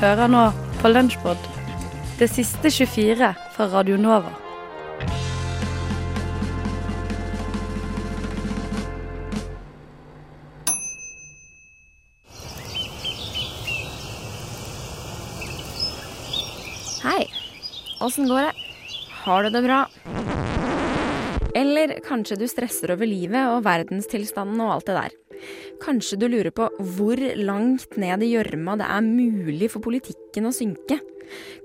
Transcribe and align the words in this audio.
Hører 0.00 0.30
nå 0.30 0.44
på 0.80 0.90
Lunsjpod, 0.90 1.38
det 2.18 2.28
siste 2.32 2.70
24 2.72 3.28
fra 3.56 3.66
Radio 3.72 3.98
Nova. 4.00 4.32
Hei. 17.02 17.26
Åssen 18.00 18.28
går 18.30 18.48
det? 18.48 18.52
Har 19.22 19.42
du 19.42 19.50
det 19.50 19.62
bra? 19.66 19.84
Eller 21.54 21.98
kanskje 22.06 22.38
du 22.40 22.46
stresser 22.48 22.94
over 22.94 23.06
livet 23.06 23.50
og 23.52 23.64
verdenstilstanden 23.66 24.62
og 24.64 24.78
alt 24.78 24.88
det 24.88 24.96
der. 24.96 25.18
Kanskje 25.82 26.18
du 26.20 26.28
lurer 26.30 26.52
på 26.54 26.68
hvor 26.94 27.18
langt 27.38 27.96
ned 27.98 28.22
i 28.22 28.34
gjørma 28.36 28.76
det 28.78 28.86
er 28.86 29.06
mulig 29.06 29.72
for 29.72 29.82
politikken 29.82 30.46
å 30.46 30.54
synke. 30.54 31.00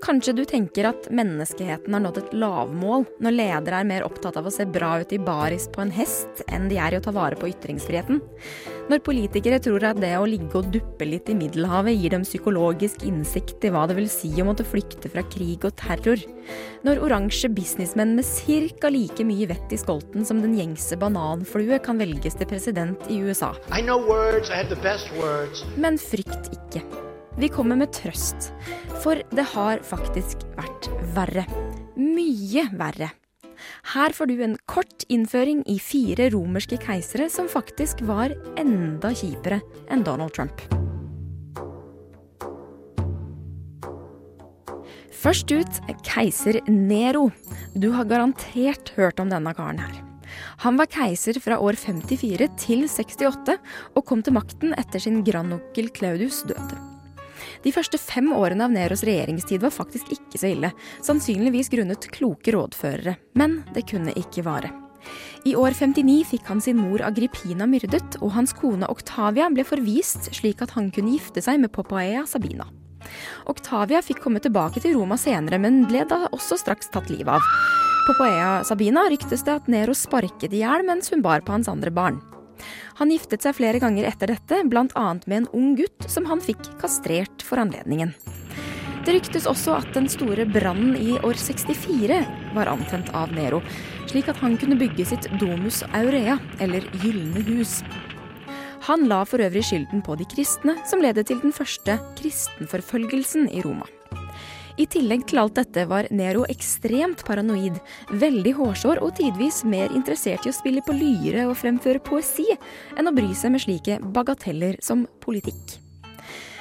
Kanskje 0.02 0.34
du 0.34 0.44
tenker 0.48 0.88
at 0.90 1.08
menneskeheten 1.14 1.94
har 1.94 2.02
nådd 2.02 2.20
et 2.22 2.34
lavmål 2.40 3.06
når 3.22 3.36
ledere 3.36 3.82
er 3.82 3.88
mer 3.90 4.06
opptatt 4.06 4.38
av 4.40 4.48
å 4.48 4.54
se 4.54 4.66
bra 4.66 4.96
ut 5.02 5.12
i 5.14 5.20
baris 5.22 5.68
på 5.70 5.84
en 5.84 5.94
hest 5.94 6.42
enn 6.48 6.70
de 6.70 6.80
er 6.80 6.96
i 6.96 7.00
å 7.00 7.04
ta 7.04 7.14
vare 7.14 7.38
på 7.38 7.50
ytringsfriheten. 7.52 8.22
Når 8.88 9.02
politikere 9.04 9.58
tror 9.60 9.84
at 9.84 9.98
det 10.00 10.14
å 10.16 10.24
ligge 10.24 10.56
og 10.56 10.70
duppe 10.72 11.04
litt 11.04 11.28
i 11.28 11.34
Middelhavet 11.36 11.98
gir 11.98 12.14
dem 12.14 12.24
psykologisk 12.24 13.02
innsikt 13.04 13.66
i 13.68 13.72
hva 13.74 13.82
det 13.88 13.98
vil 13.98 14.08
si 14.08 14.30
å 14.40 14.46
måtte 14.48 14.64
flykte 14.64 15.10
fra 15.12 15.24
krig 15.28 15.66
og 15.68 15.74
terror. 15.76 16.22
Når 16.88 17.02
oransje 17.04 17.50
businessmenn 17.52 18.16
med 18.16 18.24
ca. 18.80 18.88
like 18.88 19.28
mye 19.28 19.50
vett 19.50 19.76
i 19.76 19.80
skolten 19.80 20.24
som 20.24 20.40
den 20.40 20.56
gjengse 20.56 20.96
bananflue 20.96 21.82
kan 21.84 22.00
velges 22.00 22.40
til 22.40 22.48
president 22.48 23.04
i 23.12 23.20
USA. 23.20 23.52
Words, 24.08 24.48
Men 25.76 26.00
frykt 26.00 26.48
ikke. 26.56 26.82
Vi 27.38 27.52
kommer 27.52 27.76
med 27.76 27.92
trøst. 27.92 28.50
For 29.04 29.20
det 29.30 29.50
har 29.52 29.84
faktisk 29.84 30.48
vært 30.56 30.88
verre. 31.12 31.44
Mye 32.00 32.70
verre. 32.72 33.12
Her 33.94 34.14
får 34.16 34.30
du 34.30 34.42
en 34.44 34.56
kort 34.70 35.06
innføring 35.08 35.62
i 35.70 35.78
fire 35.82 36.30
romerske 36.34 36.80
keisere 36.82 37.28
som 37.32 37.50
faktisk 37.50 38.02
var 38.08 38.34
enda 38.60 39.14
kjipere 39.14 39.60
enn 39.90 40.04
Donald 40.06 40.34
Trump. 40.36 40.64
Først 45.18 45.50
ut 45.50 45.80
keiser 46.06 46.60
Nero. 46.70 47.28
Du 47.74 47.90
har 47.90 48.06
garantert 48.06 48.92
hørt 48.94 49.18
om 49.18 49.32
denne 49.32 49.54
karen 49.56 49.80
her. 49.82 49.96
Han 50.62 50.78
var 50.78 50.90
keiser 50.92 51.40
fra 51.42 51.58
år 51.58 51.78
54 51.78 52.48
til 52.60 52.84
68, 52.86 53.58
og 53.96 54.06
kom 54.06 54.22
til 54.22 54.36
makten 54.38 54.76
etter 54.78 55.02
sin 55.02 55.24
grandonkel 55.26 55.90
Claudius 55.94 56.44
døde. 56.46 56.87
De 57.64 57.72
første 57.74 57.98
fem 58.00 58.32
årene 58.34 58.66
av 58.66 58.74
Neros 58.74 59.04
regjeringstid 59.06 59.62
var 59.64 59.74
faktisk 59.74 60.12
ikke 60.14 60.40
så 60.40 60.52
ille, 60.52 60.72
sannsynligvis 61.04 61.72
grunnet 61.72 62.10
kloke 62.14 62.54
rådførere. 62.54 63.16
Men 63.38 63.62
det 63.74 63.88
kunne 63.90 64.14
ikke 64.18 64.46
vare. 64.46 64.72
I 65.46 65.54
år 65.56 65.76
59 65.78 66.24
fikk 66.32 66.48
han 66.50 66.60
sin 66.60 66.78
mor 66.80 67.02
Agrippina 67.06 67.66
myrdet, 67.70 68.18
og 68.20 68.34
hans 68.34 68.52
kone 68.56 68.88
Octavia 68.90 69.48
ble 69.52 69.64
forvist 69.66 70.30
slik 70.34 70.62
at 70.64 70.74
han 70.76 70.90
kunne 70.94 71.14
gifte 71.14 71.42
seg 71.44 71.60
med 71.62 71.72
Popaea 71.74 72.26
Sabina. 72.28 72.66
Octavia 73.48 74.02
fikk 74.04 74.20
komme 74.24 74.42
tilbake 74.42 74.82
til 74.82 74.96
Roma 74.98 75.16
senere, 75.20 75.60
men 75.62 75.84
ble 75.88 76.02
da 76.08 76.26
også 76.34 76.58
straks 76.60 76.90
tatt 76.92 77.10
livet 77.12 77.38
av. 77.38 77.52
Poppaea 78.08 78.64
Sabina 78.64 79.06
ryktes 79.12 79.44
det 79.46 79.54
at 79.60 79.70
Nero 79.70 79.94
sparket 79.96 80.54
i 80.56 80.62
hjel 80.62 80.84
mens 80.86 81.12
hun 81.12 81.24
bar 81.24 81.44
på 81.44 81.54
hans 81.54 81.70
andre 81.70 81.92
barn. 81.94 82.20
Han 82.98 83.12
giftet 83.14 83.44
seg 83.44 83.56
flere 83.58 83.80
ganger 83.82 84.08
etter 84.08 84.32
dette, 84.34 84.62
bl.a. 84.68 85.06
med 85.26 85.36
en 85.36 85.48
ung 85.56 85.74
gutt 85.78 86.08
som 86.10 86.26
han 86.30 86.42
fikk 86.44 86.70
kastrert 86.80 87.44
for 87.46 87.60
anledningen. 87.62 88.14
Det 89.06 89.14
ryktes 89.14 89.46
også 89.48 89.78
at 89.78 89.92
den 89.96 90.08
store 90.12 90.44
brannen 90.44 90.96
i 91.00 91.14
år 91.24 91.38
64 91.40 92.18
var 92.56 92.68
antent 92.68 93.08
av 93.16 93.32
Nero, 93.32 93.62
slik 94.10 94.28
at 94.28 94.40
han 94.42 94.58
kunne 94.60 94.76
bygge 94.80 95.06
sitt 95.08 95.30
Domus 95.40 95.80
Aurea, 95.96 96.36
eller 96.60 96.84
Gylne 97.00 97.40
hus. 97.48 97.78
Han 98.88 99.08
la 99.08 99.22
for 99.28 99.40
øvrig 99.44 99.64
skylden 99.64 100.04
på 100.04 100.16
de 100.20 100.28
kristne, 100.28 100.76
som 100.88 101.00
ledet 101.04 101.28
til 101.30 101.40
den 101.40 101.56
første 101.56 101.96
kristenforfølgelsen 102.20 103.48
i 103.48 103.64
Roma. 103.64 103.88
I 104.78 104.86
tillegg 104.86 105.24
til 105.26 105.40
alt 105.42 105.56
dette 105.58 105.82
var 105.90 106.06
Nero 106.14 106.44
ekstremt 106.46 107.24
paranoid, 107.26 107.80
veldig 108.14 108.52
hårsår 108.60 109.00
og 109.02 109.16
tidvis 109.18 109.64
mer 109.66 109.90
interessert 109.90 110.46
i 110.46 110.52
å 110.52 110.54
spille 110.54 110.84
på 110.86 110.94
lyre 110.94 111.48
og 111.48 111.56
fremføre 111.58 112.02
poesi 112.04 112.46
enn 112.94 113.10
å 113.10 113.14
bry 113.16 113.32
seg 113.34 113.56
med 113.56 113.64
slike 113.64 113.98
bagateller 114.14 114.78
som 114.84 115.02
politikk. 115.24 115.80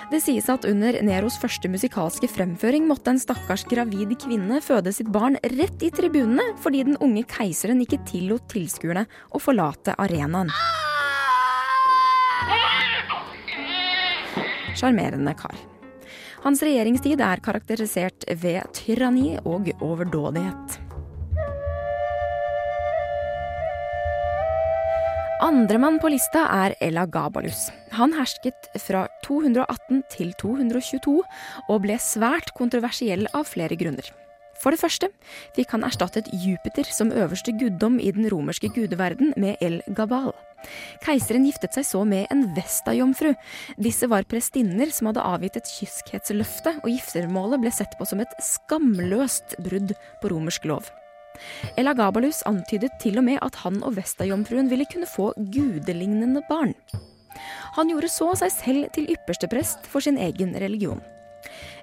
Det 0.10 0.22
sies 0.24 0.48
at 0.50 0.66
under 0.66 0.98
Neros 1.04 1.36
første 1.38 1.70
musikalske 1.70 2.30
fremføring 2.32 2.88
måtte 2.88 3.12
en 3.12 3.22
stakkars 3.22 3.68
gravid 3.68 4.16
kvinne 4.24 4.62
føde 4.64 4.94
sitt 4.96 5.12
barn 5.14 5.36
rett 5.54 5.84
i 5.84 5.92
tribunene 5.94 6.56
fordi 6.64 6.86
den 6.88 7.00
unge 7.04 7.28
keiseren 7.28 7.84
ikke 7.84 8.02
tillot 8.08 8.48
tilskuerne 8.50 9.06
å 9.30 9.44
forlate 9.44 9.98
arenaen. 10.00 10.50
Sjarmerende 14.78 15.36
kar. 15.38 15.77
Hans 16.48 16.62
regjeringstid 16.64 17.20
er 17.20 17.42
karakterisert 17.44 18.24
ved 18.40 18.70
tyranni 18.72 19.34
og 19.44 19.68
overdådighet. 19.84 20.78
Andremann 25.44 26.00
på 26.00 26.14
lista 26.14 26.46
er 26.64 26.78
Elagabalus. 26.80 27.68
Han 28.00 28.16
hersket 28.16 28.72
fra 28.80 29.04
218 29.28 30.00
til 30.16 30.32
222 30.40 31.20
og 31.68 31.84
ble 31.84 32.00
svært 32.00 32.56
kontroversiell 32.56 33.28
av 33.36 33.52
flere 33.52 33.76
grunner. 33.76 34.08
For 34.64 34.72
det 34.72 34.80
første 34.80 35.12
fikk 35.60 35.76
han 35.76 35.84
erstattet 35.84 36.32
Jupiter 36.32 36.88
som 36.88 37.12
øverste 37.12 37.60
guddom 37.60 38.00
i 38.00 38.16
den 38.16 38.32
romerske 38.32 38.72
gudeverden 38.72 39.36
med 39.36 39.60
El 39.60 39.82
Gabal. 39.92 40.32
Keiseren 41.04 41.46
giftet 41.48 41.78
seg 41.78 41.86
så 41.88 42.04
med 42.08 42.28
en 42.34 42.46
Vesta-jomfru. 42.56 43.34
Disse 43.82 44.10
var 44.12 44.28
prestinner 44.30 44.92
som 44.94 45.12
hadde 45.12 45.26
avgitt 45.26 45.60
et 45.60 45.74
kyskhetsløfte, 45.78 46.78
og 46.84 46.92
giftermålet 46.92 47.64
ble 47.64 47.74
sett 47.74 47.98
på 48.00 48.08
som 48.10 48.24
et 48.24 48.38
skamløst 48.44 49.58
brudd 49.64 49.94
på 50.22 50.34
romersk 50.34 50.68
lov. 50.70 50.90
Elagabalus 51.78 52.42
antydet 52.50 52.96
til 53.02 53.20
og 53.22 53.28
med 53.28 53.42
at 53.46 53.60
han 53.62 53.78
og 53.86 53.98
Vesta-jomfruen 54.00 54.72
ville 54.72 54.88
kunne 54.90 55.10
få 55.10 55.30
gudelignende 55.38 56.42
barn. 56.50 56.74
Han 57.78 57.92
gjorde 57.92 58.10
så 58.10 58.32
seg 58.40 58.54
selv 58.54 58.90
til 58.96 59.12
ypperste 59.14 59.50
prest 59.52 59.86
for 59.86 60.04
sin 60.04 60.18
egen 60.18 60.56
religion. 60.58 61.04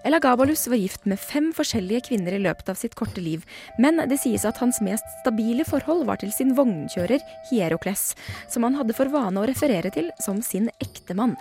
Elagabalus 0.04 0.66
var 0.69 0.76
gift 0.76 1.06
med 1.09 1.20
fem 1.20 1.47
forskjellige 1.56 2.10
kvinner 2.10 2.37
i 2.37 2.42
løpet 2.44 2.69
av 2.69 2.76
sitt 2.76 2.92
korte 2.98 3.22
liv, 3.25 3.44
men 3.81 4.03
det 4.10 4.19
sies 4.20 4.44
at 4.44 4.60
hans 4.60 4.82
mest 4.84 5.06
stabile 5.22 5.65
forhold 5.65 6.04
var 6.09 6.20
til 6.20 6.32
sin 6.34 6.53
vognkjører 6.59 7.25
Hierokles, 7.48 8.10
som 8.53 8.69
han 8.69 8.76
hadde 8.76 8.97
for 8.97 9.09
vane 9.12 9.41
å 9.41 9.48
referere 9.48 9.93
til 9.94 10.10
som 10.20 10.43
sin 10.44 10.69
ektemann. 10.84 11.38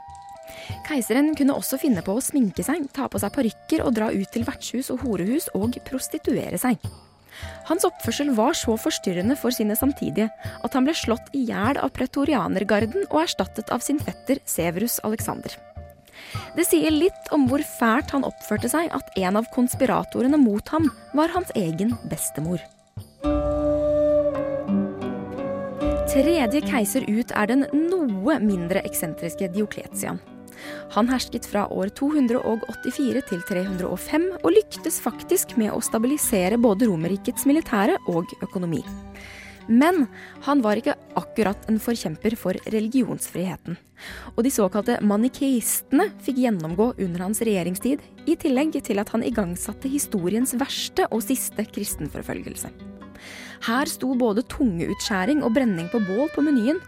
Keiseren 0.88 1.34
kunne 1.36 1.56
også 1.60 1.80
finne 1.82 2.04
på 2.06 2.16
å 2.16 2.24
sminke 2.24 2.64
seg, 2.64 2.88
ta 2.96 3.10
på 3.12 3.20
seg 3.20 3.36
parykker 3.36 3.84
og 3.84 3.98
dra 3.98 4.12
ut 4.16 4.32
til 4.32 4.48
vertshus 4.48 4.92
og 4.94 5.04
horehus 5.04 5.50
og 5.60 5.76
prostituere 5.88 6.60
seg. 6.62 6.80
Hans 7.68 7.84
oppførsel 7.88 8.32
var 8.38 8.56
så 8.56 8.78
forstyrrende 8.80 9.36
for 9.40 9.56
sine 9.56 9.76
samtidige 9.76 10.30
at 10.64 10.78
han 10.78 10.88
ble 10.88 10.96
slått 10.96 11.34
i 11.36 11.44
hjel 11.50 11.82
av 11.82 11.92
pretorianergarden 11.98 13.10
og 13.10 13.24
erstattet 13.26 13.74
av 13.74 13.84
sin 13.84 14.00
fetter 14.00 14.40
Severus 14.48 15.02
Alexander. 15.04 15.58
Det 16.58 16.66
sier 16.68 16.94
litt 16.94 17.32
om 17.36 17.48
hvor 17.50 17.64
fælt 17.66 18.14
han 18.16 18.26
oppførte 18.28 18.70
seg 18.72 18.92
at 18.94 19.18
en 19.20 19.40
av 19.40 19.50
konspiratorene 19.56 20.40
mot 20.42 20.70
ham 20.74 20.90
var 21.18 21.34
hans 21.34 21.54
egen 21.58 21.96
bestemor. 22.12 22.62
Tredje 26.14 26.62
keiser 26.68 27.08
ut 27.10 27.32
er 27.34 27.50
den 27.50 27.66
noe 27.74 28.38
mindre 28.44 28.84
eksentriske 28.86 29.48
Diokletian. 29.56 30.20
Han 30.94 31.10
hersket 31.10 31.48
fra 31.50 31.66
år 31.74 31.90
284 31.98 33.24
til 33.30 33.42
305 33.50 34.28
og 34.44 34.52
lyktes 34.54 35.00
faktisk 35.04 35.56
med 35.60 35.74
å 35.74 35.82
stabilisere 35.84 36.60
både 36.62 36.88
Romerrikets 36.92 37.48
militære 37.50 37.98
og 38.14 38.30
økonomi. 38.46 38.84
Men 39.68 40.08
han 40.46 40.64
var 40.64 40.80
ikke 40.80 40.96
akkurat 41.20 41.68
en 41.72 41.80
forkjemper 41.82 42.36
for 42.40 42.58
religionsfriheten. 42.74 43.78
Og 44.36 44.42
de 44.46 44.52
såkalte 44.54 44.98
manikeistene 45.06 46.10
fikk 46.24 46.42
gjennomgå 46.44 46.94
under 46.98 47.28
hans 47.28 47.44
regjeringstid, 47.46 48.02
i 48.28 48.36
tillegg 48.40 48.76
til 48.84 49.00
at 49.04 49.12
han 49.14 49.24
igangsatte 49.26 49.92
historiens 49.92 50.56
verste 50.60 51.08
og 51.12 51.24
siste 51.26 51.66
kristenforfølgelse. 51.70 52.72
Her 53.64 53.88
sto 53.88 54.10
både 54.20 54.44
tungeutskjæring 54.52 55.44
og 55.46 55.54
brenning 55.56 55.88
på 55.92 56.02
bål 56.04 56.28
på 56.34 56.44
menyen, 56.44 56.82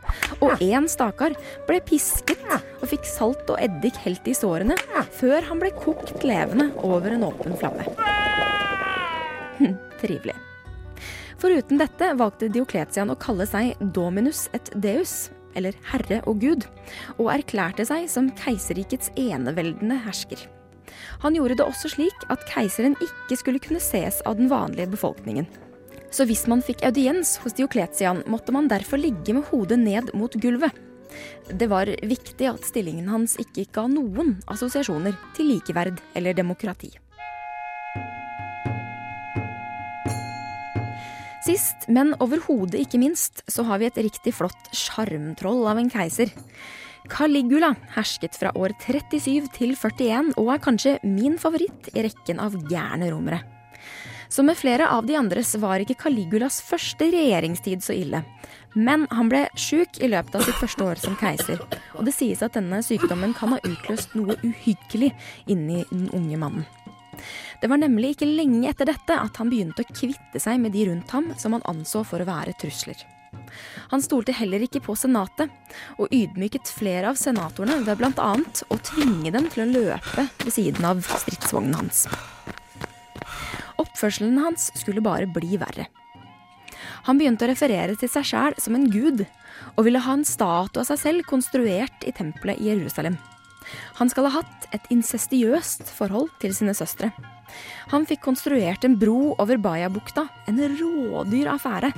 og 0.44 0.60
én 0.64 0.90
stakkar 0.92 1.38
ble 1.70 1.80
pisket 1.88 2.42
og 2.52 2.90
fikk 2.92 3.08
salt 3.08 3.54
og 3.54 3.62
eddik 3.64 4.00
helt 4.04 4.28
i 4.28 4.36
sårene, 4.36 4.76
før 5.16 5.48
han 5.48 5.62
ble 5.64 5.72
kokt 5.80 6.26
levende 6.28 6.72
over 6.84 7.16
en 7.16 7.24
åpen 7.30 7.56
flamme. 7.62 7.88
Trivelig. 10.02 10.36
Foruten 11.42 11.80
dette 11.80 12.14
valgte 12.16 12.48
Diokletian 12.52 13.12
å 13.12 13.18
kalle 13.20 13.48
seg 13.50 13.76
Dominus 13.96 14.46
et 14.56 14.72
deus, 14.82 15.30
eller 15.56 15.76
herre 15.92 16.22
og 16.30 16.40
gud, 16.44 16.64
og 17.18 17.32
erklærte 17.34 17.86
seg 17.88 18.08
som 18.12 18.32
keiserrikets 18.40 19.12
eneveldende 19.20 20.00
hersker. 20.06 20.48
Han 21.24 21.36
gjorde 21.36 21.60
det 21.60 21.68
også 21.68 21.92
slik 21.92 22.26
at 22.32 22.44
keiseren 22.50 22.96
ikke 23.04 23.40
skulle 23.40 23.62
kunne 23.64 23.84
ses 23.84 24.22
av 24.26 24.40
den 24.40 24.50
vanlige 24.52 24.94
befolkningen. 24.96 25.48
Så 26.16 26.24
hvis 26.30 26.46
man 26.48 26.64
fikk 26.64 26.86
audiens 26.88 27.36
hos 27.44 27.56
Diokletian, 27.58 28.24
måtte 28.32 28.56
man 28.56 28.70
derfor 28.72 29.02
ligge 29.02 29.36
med 29.36 29.50
hodet 29.52 29.82
ned 29.82 30.14
mot 30.16 30.32
gulvet. 30.40 30.72
Det 31.52 31.68
var 31.72 31.92
viktig 32.08 32.48
at 32.48 32.68
stillingen 32.68 33.10
hans 33.12 33.36
ikke 33.42 33.68
ga 33.76 33.86
noen 33.92 34.38
assosiasjoner 34.52 35.16
til 35.36 35.52
likeverd 35.52 36.00
eller 36.16 36.36
demokrati. 36.38 36.94
Sist, 41.46 41.84
men 41.94 42.16
overhodet 42.24 42.80
ikke 42.82 42.98
minst, 42.98 43.44
så 43.46 43.62
har 43.68 43.78
vi 43.78 43.86
et 43.86 44.00
riktig 44.02 44.32
flott 44.34 44.72
sjarmtroll 44.74 45.68
av 45.70 45.78
en 45.78 45.92
keiser. 45.94 46.32
Caligula 47.12 47.76
hersket 47.94 48.34
fra 48.40 48.50
år 48.58 48.74
37 48.82 49.52
til 49.54 49.76
41 49.78 50.32
og 50.42 50.50
er 50.56 50.64
kanskje 50.64 50.96
min 51.06 51.36
favoritt 51.38 51.92
i 51.94 52.02
rekken 52.08 52.42
av 52.42 52.56
gærne 52.66 53.12
romere. 53.14 53.44
Som 54.26 54.50
med 54.50 54.58
flere 54.58 54.88
av 54.90 55.06
de 55.06 55.20
andres 55.20 55.54
var 55.62 55.84
ikke 55.84 56.00
Caligulas 56.02 56.58
første 56.66 57.12
regjeringstid 57.14 57.86
så 57.86 57.94
ille. 57.94 58.24
Men 58.74 59.06
han 59.14 59.30
ble 59.30 59.44
sjuk 59.54 60.02
i 60.02 60.10
løpet 60.10 60.40
av 60.40 60.48
sitt 60.48 60.58
første 60.58 60.88
år 60.90 61.04
som 61.04 61.20
keiser, 61.20 61.62
og 61.94 62.10
det 62.10 62.16
sies 62.18 62.42
at 62.42 62.58
denne 62.58 62.82
sykdommen 62.84 63.38
kan 63.38 63.54
ha 63.54 63.62
utløst 63.62 64.18
noe 64.18 64.40
uhyggelig 64.42 65.14
inni 65.46 65.86
den 65.94 66.10
unge 66.10 66.42
mannen. 66.42 66.66
Det 67.62 67.70
var 67.72 67.82
nemlig 67.82 68.16
ikke 68.16 68.30
lenge 68.30 68.70
etter 68.70 68.90
dette 68.90 69.18
at 69.18 69.42
han 69.42 69.52
begynte 69.52 69.86
å 69.86 69.92
kvitte 69.92 70.42
seg 70.42 70.62
med 70.62 70.76
de 70.76 70.88
rundt 70.90 71.12
ham 71.16 71.32
som 71.40 71.56
han 71.58 71.66
anså 71.70 72.04
for 72.08 72.22
å 72.22 72.30
være 72.30 72.56
trusler. 72.62 72.98
Han 73.92 74.02
stolte 74.02 74.36
heller 74.36 74.64
ikke 74.66 74.82
på 74.86 74.96
senatet, 74.98 75.52
og 76.00 76.14
ydmyket 76.14 76.72
flere 76.72 77.12
av 77.12 77.20
senatorene 77.20 77.82
ved 77.86 78.00
bl.a. 78.00 78.32
å 78.72 78.80
tvinge 78.90 79.34
dem 79.36 79.50
til 79.52 79.66
å 79.66 79.70
løpe 79.74 80.28
ved 80.44 80.54
siden 80.54 80.88
av 80.88 81.04
stridsvognen 81.06 81.76
hans. 81.78 82.06
Oppførselen 83.82 84.40
hans 84.40 84.72
skulle 84.80 85.04
bare 85.04 85.28
bli 85.28 85.60
verre. 85.62 85.90
Han 87.06 87.20
begynte 87.20 87.46
å 87.46 87.52
referere 87.52 87.96
til 88.00 88.10
seg 88.10 88.26
sjæl 88.26 88.56
som 88.62 88.78
en 88.78 88.88
gud, 88.90 89.26
og 89.76 89.86
ville 89.86 90.02
ha 90.02 90.16
en 90.16 90.26
statue 90.26 90.82
av 90.82 90.88
seg 90.90 91.02
selv 91.02 91.28
konstruert 91.30 92.06
i 92.08 92.14
tempelet 92.16 92.62
i 92.62 92.72
Jerusalem. 92.72 93.20
Han 94.00 94.12
skal 94.12 94.30
ha 94.30 94.42
hatt 94.42 94.68
et 94.76 94.92
incestiøst 94.94 95.90
forhold 95.96 96.32
til 96.42 96.56
sine 96.58 96.76
søstre. 96.78 97.12
Han 97.94 98.08
fikk 98.10 98.24
konstruert 98.26 98.86
en 98.88 98.98
bro 99.00 99.36
over 99.42 99.60
Bayabukta, 99.62 100.26
en 100.50 100.60
rådyr 100.80 101.52
affære, 101.54 101.92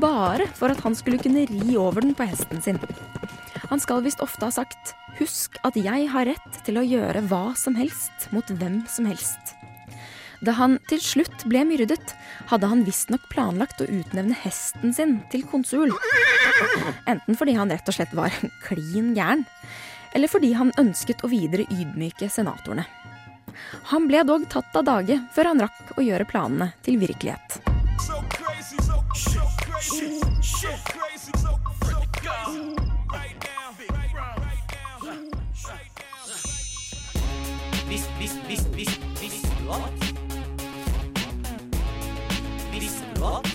bare 0.00 0.48
for 0.56 0.72
at 0.72 0.80
han 0.84 0.96
skulle 0.96 1.20
kunne 1.22 1.46
ri 1.50 1.76
over 1.76 2.04
den 2.04 2.16
på 2.16 2.26
hesten 2.28 2.62
sin. 2.64 2.80
Han 3.70 3.82
skal 3.82 4.04
visst 4.04 4.22
ofte 4.24 4.48
ha 4.48 4.52
sagt 4.52 4.94
'husk 5.18 5.58
at 5.64 5.76
jeg 5.78 6.08
har 6.10 6.26
rett 6.26 6.64
til 6.66 6.78
å 6.80 6.86
gjøre 6.86 7.22
hva 7.28 7.54
som 7.56 7.76
helst 7.78 8.32
mot 8.32 8.46
hvem 8.46 8.82
som 8.90 9.06
helst'. 9.06 9.54
Da 10.44 10.52
han 10.58 10.76
til 10.90 11.00
slutt 11.00 11.46
ble 11.48 11.62
myrdet, 11.64 12.12
hadde 12.50 12.68
han 12.68 12.84
visstnok 12.84 13.22
planlagt 13.32 13.80
å 13.80 13.88
utnevne 13.88 14.36
hesten 14.36 14.92
sin 14.92 15.16
til 15.32 15.44
konsul. 15.48 15.94
Enten 17.08 17.38
fordi 17.38 17.54
han 17.56 17.72
rett 17.72 17.88
og 17.88 17.96
slett 17.96 18.12
var 18.16 18.34
klin 18.66 19.14
gæren, 19.16 19.46
eller 20.14 20.28
fordi 20.28 20.52
han 20.54 20.72
ønsket 20.78 21.24
å 21.24 21.30
videre 21.30 21.66
ydmyke 21.70 22.28
senatorene. 22.30 22.86
Han 23.90 24.06
ble 24.08 24.22
dog 24.26 24.46
tatt 24.50 24.76
av 24.78 24.86
dage 24.86 25.18
før 25.34 25.50
han 25.52 25.62
rakk 25.66 25.94
å 25.98 26.04
gjøre 26.04 26.26
planene 26.30 26.70
til 26.86 26.98
virkelighet. 27.02 27.60
Visst, 37.88 38.10
visst, 38.18 38.40
visst, 38.48 38.70
visst, 38.74 39.00
visst 39.20 39.50
du 39.58 39.68
hva? 39.68 39.82
Visste 42.74 43.12
du 43.14 43.53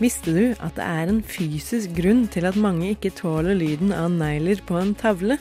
Visste 0.00 0.32
du 0.32 0.44
at 0.64 0.78
det 0.78 0.84
er 0.86 1.10
en 1.12 1.20
fysisk 1.20 1.92
grunn 1.98 2.24
til 2.32 2.46
at 2.48 2.56
mange 2.56 2.94
ikke 2.94 3.12
tåler 3.18 3.58
lyden 3.58 3.92
av 3.92 4.08
negler 4.14 4.62
på 4.64 4.78
en 4.80 4.94
tavle? 4.96 5.36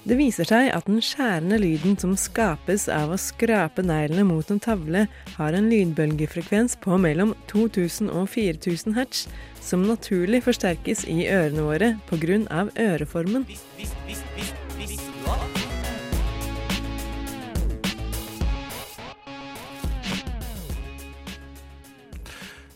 Det 0.00 0.16
viser 0.16 0.48
seg 0.48 0.70
at 0.72 0.86
den 0.88 1.02
skjærende 1.04 1.58
lyden 1.60 1.98
som 2.00 2.14
skapes 2.16 2.86
av 2.88 3.12
å 3.12 3.18
skrape 3.20 3.84
neglene 3.84 4.24
mot 4.24 4.48
en 4.48 4.62
tavle, 4.64 5.04
har 5.36 5.56
en 5.56 5.68
lydbølgefrekvens 5.68 6.78
på 6.80 6.96
mellom 7.04 7.34
2000 7.52 8.08
og 8.08 8.30
4000 8.32 8.96
hertz, 8.96 9.26
som 9.60 9.84
naturlig 9.84 10.40
forsterkes 10.48 11.04
i 11.04 11.28
ørene 11.28 11.68
våre 11.68 11.92
pga. 12.08 12.64
øreformen. 12.80 13.44
Visst, 13.44 13.68
visst, 13.76 14.00
visst, 14.08 14.59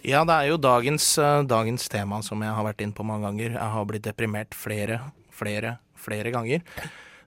Ja, 0.04 0.20
det 0.28 0.34
er 0.36 0.50
jo 0.50 0.58
dagens, 0.60 1.06
uh, 1.16 1.40
dagens, 1.48 1.86
tema 1.88 2.18
som 2.20 2.42
jeg 2.44 2.52
har 2.52 2.66
vært 2.66 2.82
inn 2.84 2.92
på 2.92 3.06
mange 3.08 3.24
ganger. 3.24 3.54
Jeg 3.56 3.72
har 3.72 3.86
blitt 3.88 4.04
deprimert 4.04 4.52
flere, 4.52 4.98
flere, 5.32 5.78
flere 5.96 6.32
ganger. 6.34 6.60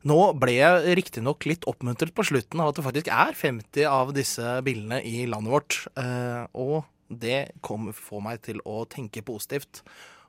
Nå 0.05 0.17
ble 0.37 0.53
jeg 0.59 0.93
riktignok 0.99 1.47
litt 1.49 1.65
oppmuntret 1.65 2.13
på 2.13 2.27
slutten 2.29 2.61
av 2.61 2.69
at 2.69 2.77
det 2.77 2.85
faktisk 2.85 3.09
er 3.09 3.33
50 3.33 3.87
av 3.89 4.11
disse 4.13 4.59
bildene 4.67 4.99
i 5.01 5.25
landet 5.25 5.55
vårt. 5.55 5.79
Uh, 5.97 6.45
og 6.53 6.85
det 7.09 7.57
kom, 7.65 7.89
får 7.97 8.21
meg 8.21 8.43
til 8.45 8.61
å 8.61 8.83
tenke 8.85 9.25
positivt. 9.25 9.81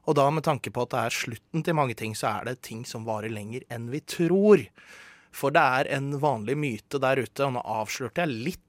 Og 0.08 0.16
da 0.16 0.24
med 0.32 0.46
tanke 0.48 0.72
på 0.72 0.86
at 0.86 0.94
det 0.94 1.02
er 1.04 1.18
slutten 1.18 1.66
til 1.66 1.76
mange 1.76 1.98
ting, 2.00 2.16
så 2.16 2.30
er 2.38 2.48
det 2.48 2.62
ting 2.64 2.80
som 2.88 3.04
varer 3.04 3.28
lenger 3.28 3.68
enn 3.68 3.90
vi 3.92 4.00
tror. 4.08 4.64
For 5.36 5.52
det 5.52 5.66
er 5.82 5.92
en 5.98 6.14
vanlig 6.22 6.56
myte 6.56 6.96
der 7.02 7.20
ute, 7.20 7.44
og 7.44 7.58
nå 7.58 7.66
avslørte 7.76 8.24
jeg 8.24 8.40
litt 8.48 8.64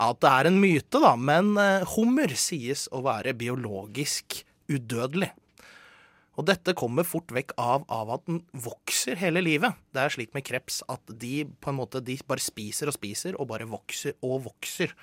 at 0.00 0.20
det 0.24 0.30
er 0.32 0.48
en 0.48 0.58
myte, 0.62 1.02
da, 1.02 1.12
men 1.18 1.52
eh, 1.60 1.86
hummer 1.96 2.32
sies 2.38 2.86
å 2.94 3.02
være 3.04 3.36
biologisk 3.36 4.40
udødelig. 4.70 5.30
Og 6.40 6.46
dette 6.48 6.72
kommer 6.78 7.04
fort 7.04 7.32
vekk 7.36 7.52
av, 7.60 7.84
av, 7.92 8.14
at 8.16 8.26
den 8.28 8.40
vokser 8.64 9.18
hele 9.20 9.42
livet. 9.44 9.76
Det 9.92 10.00
er 10.00 10.14
slik 10.14 10.32
med 10.36 10.46
kreps 10.46 10.80
at 10.88 11.12
de 11.20 11.42
på 11.60 11.72
en 11.72 11.80
måte 11.82 12.00
de 12.04 12.16
bare 12.24 12.40
spiser 12.40 12.88
og 12.88 12.96
spiser 12.96 13.36
og 13.36 13.50
bare 13.50 13.68
vokser 13.68 14.16
og 14.24 14.46
vokser. 14.46 14.94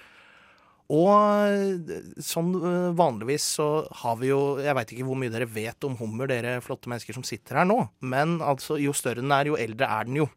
Og 0.88 1.12
eh, 1.12 2.00
sånn 2.24 2.54
eh, 2.56 2.90
vanligvis 2.96 3.46
så 3.58 3.68
har 4.02 4.16
vi 4.22 4.30
jo 4.30 4.56
Jeg 4.64 4.76
veit 4.78 4.94
ikke 4.96 5.08
hvor 5.10 5.20
mye 5.20 5.34
dere 5.34 5.50
vet 5.52 5.84
om 5.84 5.98
hummer, 6.00 6.30
dere 6.32 6.62
flotte 6.64 6.88
mennesker 6.88 7.18
som 7.18 7.26
sitter 7.28 7.60
her 7.60 7.68
nå, 7.68 7.82
men 8.00 8.40
altså 8.40 8.80
jo 8.80 8.96
større 8.96 9.20
den 9.20 9.36
er, 9.36 9.52
jo 9.52 9.60
eldre 9.60 9.90
er 9.92 10.08
den 10.08 10.22
jo. 10.24 10.30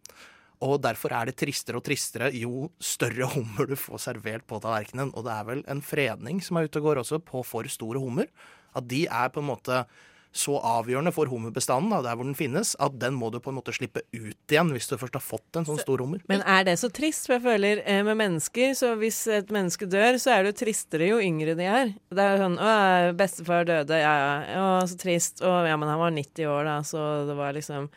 Og 0.60 0.76
derfor 0.84 1.14
er 1.16 1.30
det 1.30 1.38
tristere 1.40 1.80
og 1.80 1.86
tristere 1.86 2.28
jo 2.36 2.68
større 2.82 3.30
hummer 3.32 3.70
du 3.70 3.76
får 3.80 4.04
servert 4.10 4.44
på 4.48 4.60
tallerkenen. 4.60 5.14
Og 5.16 5.24
det 5.24 5.32
er 5.32 5.48
vel 5.48 5.64
en 5.72 5.80
fredning 5.84 6.42
som 6.44 6.60
er 6.60 6.68
ute 6.68 6.82
og 6.82 6.90
går 6.90 7.02
også, 7.04 7.22
på 7.24 7.42
for 7.46 7.68
store 7.72 8.02
hummer. 8.02 8.28
At 8.76 8.86
de 8.90 9.06
er 9.08 9.32
på 9.32 9.40
en 9.42 9.50
måte 9.50 9.84
så 10.30 10.60
avgjørende 10.62 11.10
for 11.10 11.26
hummerbestanden, 11.26 11.90
der 12.04 12.14
hvor 12.14 12.22
den 12.22 12.36
finnes, 12.38 12.76
at 12.78 12.94
den 13.02 13.16
må 13.18 13.32
du 13.34 13.40
på 13.42 13.50
en 13.50 13.56
måte 13.56 13.72
slippe 13.74 14.04
ut 14.14 14.52
igjen 14.52 14.68
hvis 14.70 14.86
du 14.86 14.94
først 15.00 15.16
har 15.18 15.24
fått 15.24 15.58
en 15.58 15.66
sånn 15.66 15.80
stor 15.82 16.04
hummer. 16.04 16.20
Men 16.30 16.44
er 16.46 16.68
det 16.68 16.76
så 16.78 16.90
trist? 16.94 17.26
For 17.26 17.34
jeg 17.36 17.44
føler 17.48 17.82
eh, 17.82 18.02
med 18.06 18.20
mennesker, 18.20 18.76
så 18.78 18.92
hvis 19.00 19.24
et 19.40 19.50
menneske 19.54 19.88
dør, 19.90 20.20
så 20.22 20.36
er 20.36 20.44
det 20.44 20.52
jo 20.52 20.60
tristere 20.62 21.10
jo 21.10 21.18
yngre 21.24 21.56
de 21.58 21.66
er. 21.66 21.90
Det 22.14 22.22
er 22.22 22.36
jo 22.36 22.44
sånn 22.44 22.60
Å, 22.60 22.70
bestefar 23.18 23.66
døde, 23.66 23.98
ja 23.98 24.14
ja, 24.20 24.30
å, 24.60 24.70
så 24.86 25.00
trist. 25.00 25.42
Å, 25.42 25.56
ja, 25.66 25.74
men 25.80 25.90
han 25.90 25.98
var 26.02 26.14
90 26.14 26.52
år 26.52 26.70
da, 26.70 26.78
så 26.86 27.08
det 27.26 27.36
var 27.40 27.58
liksom 27.58 27.90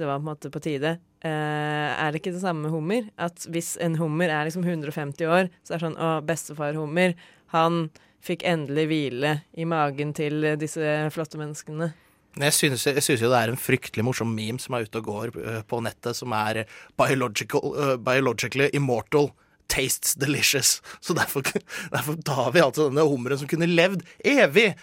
Det 0.00 0.08
var 0.08 0.18
på 0.18 0.24
en 0.24 0.30
måte 0.30 0.50
på 0.52 0.62
tide. 0.64 0.96
Uh, 1.20 1.28
er 1.92 2.10
det 2.10 2.22
ikke 2.22 2.32
det 2.32 2.42
samme 2.42 2.64
med 2.64 2.72
hummer? 2.72 3.08
At 3.20 3.44
hvis 3.52 3.74
en 3.84 3.98
hummer 4.00 4.32
er 4.32 4.48
liksom 4.48 4.64
150 4.64 5.28
år, 5.28 5.50
så 5.60 5.74
er 5.74 5.76
det 5.76 5.84
sånn 5.84 5.98
Å, 6.00 6.12
bestefar 6.24 6.78
hummer, 6.78 7.12
han 7.52 7.90
fikk 8.24 8.44
endelig 8.48 8.86
hvile 8.88 9.34
i 9.56 9.66
magen 9.68 10.14
til 10.16 10.54
disse 10.60 10.94
flotte 11.12 11.40
menneskene. 11.40 11.92
Jeg 12.38 12.54
synes, 12.54 12.86
jeg 12.86 13.02
synes, 13.02 13.22
jo 13.24 13.30
det 13.32 13.38
er 13.40 13.50
en 13.50 13.58
fryktelig 13.58 14.04
morsom 14.06 14.30
meme 14.32 14.62
som 14.62 14.76
er 14.76 14.86
ute 14.86 15.00
og 15.00 15.08
går 15.08 15.32
uh, 15.36 15.60
på 15.66 15.80
nettet, 15.82 16.16
som 16.16 16.32
er 16.36 16.62
uh, 16.62 16.66
'biologically 16.96 18.70
immortal'. 18.72 19.32
Tastes 19.70 20.16
delicious. 20.18 20.82
Så 21.00 21.14
derfor, 21.14 21.42
derfor 21.94 22.16
tar 22.26 22.50
vi 22.50 22.60
altså 22.60 22.88
denne 22.88 23.06
hummeren 23.06 23.38
som 23.38 23.46
kunne 23.46 23.70
levd 23.70 24.02
evig 24.26 24.74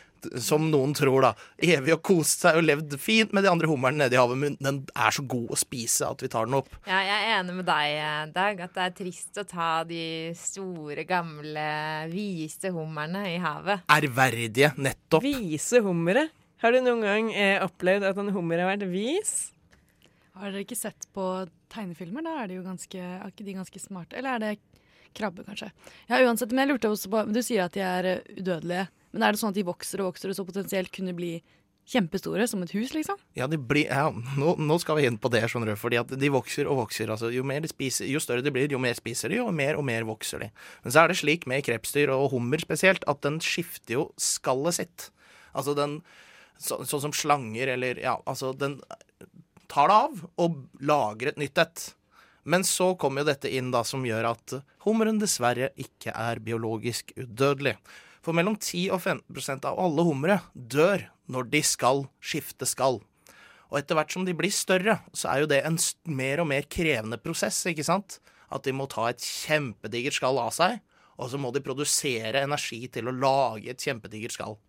som 0.41 0.69
noen 0.71 0.93
tror, 0.97 1.21
da, 1.25 1.31
evig 1.63 1.93
og 1.95 2.01
kost 2.05 2.45
seg 2.45 2.59
og 2.59 2.65
levd 2.65 2.95
fint 3.01 3.36
med 3.36 3.45
de 3.45 3.51
andre 3.51 3.69
hummerne 3.69 4.03
nede 4.03 4.17
i 4.17 4.19
havet, 4.19 4.39
men 4.41 4.57
den 4.63 4.81
er 4.95 5.13
så 5.15 5.25
god 5.27 5.53
å 5.53 5.59
spise 5.59 6.07
at 6.09 6.24
vi 6.24 6.31
tar 6.33 6.50
den 6.50 6.57
opp. 6.59 6.71
Ja, 6.88 7.01
jeg 7.05 7.17
er 7.17 7.36
enig 7.39 7.57
med 7.59 7.69
deg, 7.69 7.97
Dag, 8.36 8.63
at 8.65 8.74
det 8.75 8.86
er 8.86 8.95
trist 8.97 9.38
å 9.41 9.45
ta 9.47 9.69
de 9.88 10.03
store, 10.38 11.05
gamle, 11.07 11.67
vise 12.12 12.71
hummerne 12.75 13.24
i 13.31 13.38
havet. 13.43 13.86
Ærverdige, 13.93 14.74
nettopp. 14.81 15.25
Vise 15.25 15.81
hummere? 15.86 16.27
Har 16.63 16.74
du 16.74 16.81
noen 16.81 17.03
gang 17.05 17.29
eh, 17.38 17.59
opplevd 17.62 18.07
at 18.09 18.17
en 18.17 18.33
hummer 18.33 18.63
har 18.63 18.71
vært 18.71 18.88
vis? 18.89 19.36
Har 20.38 20.51
dere 20.51 20.65
ikke 20.65 20.77
sett 20.77 21.07
på 21.13 21.25
tegnefilmer? 21.74 22.25
Da 22.25 22.33
er 22.41 22.50
de 22.50 22.57
jo 22.57 22.65
ganske, 22.65 22.97
er 22.97 23.29
ikke 23.29 23.45
de 23.45 23.57
ganske 23.57 23.81
smarte. 23.81 24.17
Eller 24.17 24.36
er 24.38 24.43
det 24.43 24.81
krabbe, 25.17 25.45
kanskje? 25.47 25.69
Ja, 26.09 26.19
uansett, 26.25 26.53
men 26.53 26.65
jeg 26.65 26.74
lurte 26.74 26.91
også 26.93 27.12
på 27.13 27.24
Du 27.33 27.41
sier 27.45 27.65
at 27.65 27.77
de 27.77 27.83
er 27.86 28.09
udødelige. 28.38 28.88
Men 29.14 29.24
er 29.24 29.34
det 29.34 29.42
sånn 29.42 29.54
at 29.54 29.60
de 29.60 29.68
vokser 29.68 30.04
og 30.04 30.12
vokser 30.12 30.34
og 30.34 30.38
så 30.38 30.46
potensielt 30.48 30.92
kunne 30.94 31.16
bli 31.18 31.38
kjempestore, 31.88 32.44
som 32.52 32.64
et 32.66 32.74
hus, 32.76 32.92
liksom. 32.92 33.20
Ja, 33.38 33.48
de 33.48 33.60
blir, 33.60 33.88
ja 33.88 34.10
nå, 34.12 34.56
nå 34.60 34.78
skal 34.84 35.00
vi 35.00 35.08
inn 35.08 35.20
på 35.22 35.32
det, 35.32 35.46
skjønner 35.48 35.72
du. 35.72 35.80
Fordi 35.80 36.00
at 36.02 36.12
de 36.20 36.32
vokser 36.34 36.68
og 36.68 36.82
vokser. 36.82 37.12
Altså, 37.14 37.32
jo, 37.32 37.46
de 37.48 37.72
spiser, 37.72 38.10
jo 38.12 38.22
større 38.24 38.44
de 38.44 38.52
blir, 38.54 38.68
jo 38.72 38.82
mer 38.84 38.98
spiser 38.98 39.32
de, 39.32 39.40
og 39.44 39.54
mer 39.56 39.80
og 39.80 39.86
mer 39.88 40.08
vokser 40.08 40.44
de. 40.44 40.50
Men 40.84 40.94
så 40.94 41.04
er 41.04 41.12
det 41.14 41.20
slik 41.22 41.48
med 41.48 41.64
krepsdyr, 41.68 42.12
og 42.12 42.34
hummer 42.36 42.60
spesielt, 42.64 43.08
at 43.08 43.24
den 43.24 43.40
skifter 43.44 44.00
jo 44.02 44.08
skallet 44.20 44.82
sitt. 44.82 45.10
Altså 45.56 45.78
den 45.78 46.02
så, 46.58 46.82
Sånn 46.90 47.04
som 47.08 47.14
slanger 47.14 47.70
eller 47.76 48.00
Ja, 48.02 48.16
altså 48.26 48.50
den 48.58 48.80
tar 49.70 49.92
det 49.92 49.98
av 50.08 50.24
og 50.42 50.58
lager 50.82 51.32
et 51.32 51.40
nytt 51.40 51.60
et. 51.62 51.84
Men 52.48 52.64
så 52.66 52.94
kommer 53.00 53.22
jo 53.22 53.30
dette 53.30 53.52
inn 53.52 53.70
da 53.74 53.84
som 53.86 54.06
gjør 54.08 54.32
at 54.32 54.56
hummeren 54.88 55.20
dessverre 55.22 55.70
ikke 55.80 56.14
er 56.16 56.40
biologisk 56.44 57.12
udødelig. 57.20 57.76
For 58.27 58.36
mellom 58.36 58.57
10 58.60 58.89
og 58.91 59.00
15 59.00 59.62
av 59.69 59.77
alle 59.79 60.03
humre 60.03 60.41
dør 60.51 61.05
når 61.31 61.46
de 61.48 61.62
skal 61.63 62.01
skifte 62.19 62.67
skall. 62.67 62.98
Og 63.72 63.77
etter 63.79 63.96
hvert 63.96 64.12
som 64.12 64.25
de 64.27 64.34
blir 64.36 64.51
større, 64.51 64.98
så 65.15 65.29
er 65.31 65.46
jo 65.46 65.48
det 65.48 65.62
en 65.63 65.77
mer 66.12 66.41
og 66.43 66.50
mer 66.51 66.67
krevende 66.67 67.15
prosess, 67.24 67.62
ikke 67.72 67.86
sant? 67.88 68.17
At 68.51 68.67
de 68.67 68.74
må 68.75 68.84
ta 68.91 69.05
et 69.07 69.24
kjempedigert 69.24 70.17
skall 70.19 70.41
av 70.43 70.51
seg, 70.55 70.81
og 71.15 71.31
så 71.31 71.39
må 71.39 71.53
de 71.55 71.63
produsere 71.63 72.43
energi 72.43 72.81
til 72.91 73.07
å 73.07 73.15
lage 73.15 73.72
et 73.72 73.88
kjempedigert 73.88 74.36
skall. 74.36 74.60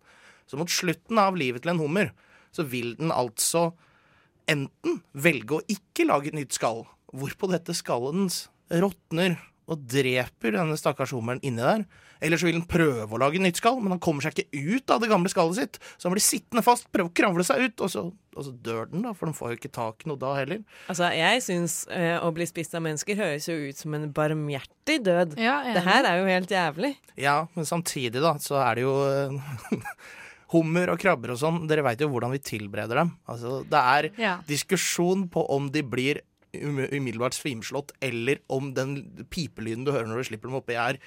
Så 0.47 0.55
mot 0.55 0.71
slutten 0.71 1.19
av 1.19 1.35
livet 1.35 1.65
til 1.65 1.73
en 1.73 1.83
hummer, 1.83 2.13
så 2.55 2.63
vil 2.63 2.95
den 2.95 3.11
altså 3.11 3.73
enten 4.47 5.01
velge 5.11 5.59
å 5.59 5.65
ikke 5.67 6.07
lage 6.07 6.31
et 6.31 6.39
nytt 6.39 6.55
skall, 6.55 6.85
hvorpå 7.11 7.51
dette 7.51 7.75
skallet 7.75 8.15
dens 8.15 8.41
råtner 8.71 9.35
og 9.69 9.83
dreper 9.89 10.55
denne 10.57 10.75
stakkars 10.79 11.11
hummeren 11.13 11.39
inni 11.45 11.61
der. 11.61 11.83
Eller 12.19 12.35
så 12.41 12.49
vil 12.49 12.57
den 12.57 12.65
prøve 12.67 13.05
å 13.15 13.19
lage 13.21 13.39
nytt 13.39 13.61
skall, 13.61 13.77
men 13.79 13.93
han 13.93 14.01
kommer 14.03 14.25
seg 14.25 14.35
ikke 14.41 14.63
ut 14.79 14.91
av 14.91 14.99
det 15.03 15.07
gamle 15.11 15.29
skallet 15.31 15.55
sitt. 15.59 15.77
Så 15.95 16.09
han 16.09 16.15
blir 16.15 16.25
sittende 16.25 16.63
fast, 16.65 16.89
prøve 16.91 17.07
å 17.11 17.15
kravle 17.15 17.45
seg 17.47 17.61
ut, 17.69 17.83
og 17.85 17.91
så, 17.93 18.01
og 18.35 18.43
så 18.47 18.51
dør 18.65 18.89
den, 18.91 19.05
da, 19.05 19.13
for 19.15 19.29
den 19.29 19.37
får 19.37 19.53
jo 19.53 19.59
ikke 19.59 19.71
tak 19.77 20.03
i 20.03 20.09
noe 20.11 20.19
da 20.19 20.33
heller. 20.35 20.63
Altså, 20.91 21.07
jeg 21.15 21.43
syns 21.45 21.77
eh, 21.95 22.17
å 22.19 22.33
bli 22.35 22.47
spist 22.49 22.73
av 22.75 22.83
mennesker 22.83 23.15
høres 23.21 23.47
jo 23.47 23.55
ut 23.69 23.79
som 23.79 23.95
en 23.95 24.09
barmhjertig 24.17 24.97
død. 25.07 25.37
Ja, 25.39 25.61
Det 25.77 25.85
her 25.85 26.09
er 26.11 26.19
jo 26.19 26.27
helt 26.33 26.51
jævlig. 26.57 26.95
Ja, 27.15 27.37
men 27.55 27.69
samtidig, 27.69 28.19
da, 28.25 28.33
så 28.43 28.59
er 28.65 28.81
det 28.81 28.87
jo 28.89 28.97
eh, 29.07 29.79
Hummer 30.49 30.89
og 30.95 30.97
krabber 30.97 31.35
og 31.35 31.37
sånn, 31.37 31.59
dere 31.69 31.83
veit 31.85 31.99
jo 32.01 32.07
hvordan 32.09 32.31
vi 32.33 32.39
tilbereder 32.41 33.03
dem. 33.03 33.11
Altså, 33.29 33.59
det 33.69 33.79
er 33.95 34.07
Ja. 34.17 34.31
diskusjon 34.49 35.27
på 35.29 35.43
om 35.53 35.67
de 35.69 35.83
blir 35.85 36.23
umiddelbart 36.53 37.33
svimslått, 37.37 37.91
eller 38.01 38.39
om 38.49 38.71
den 38.73 38.95
pipelyden 39.29 39.83
du 39.85 39.91
hører 39.93 40.07
når 40.09 40.23
du 40.23 40.27
slipper 40.31 40.49
dem 40.49 40.57
oppi, 40.57 40.73
er, 40.79 40.97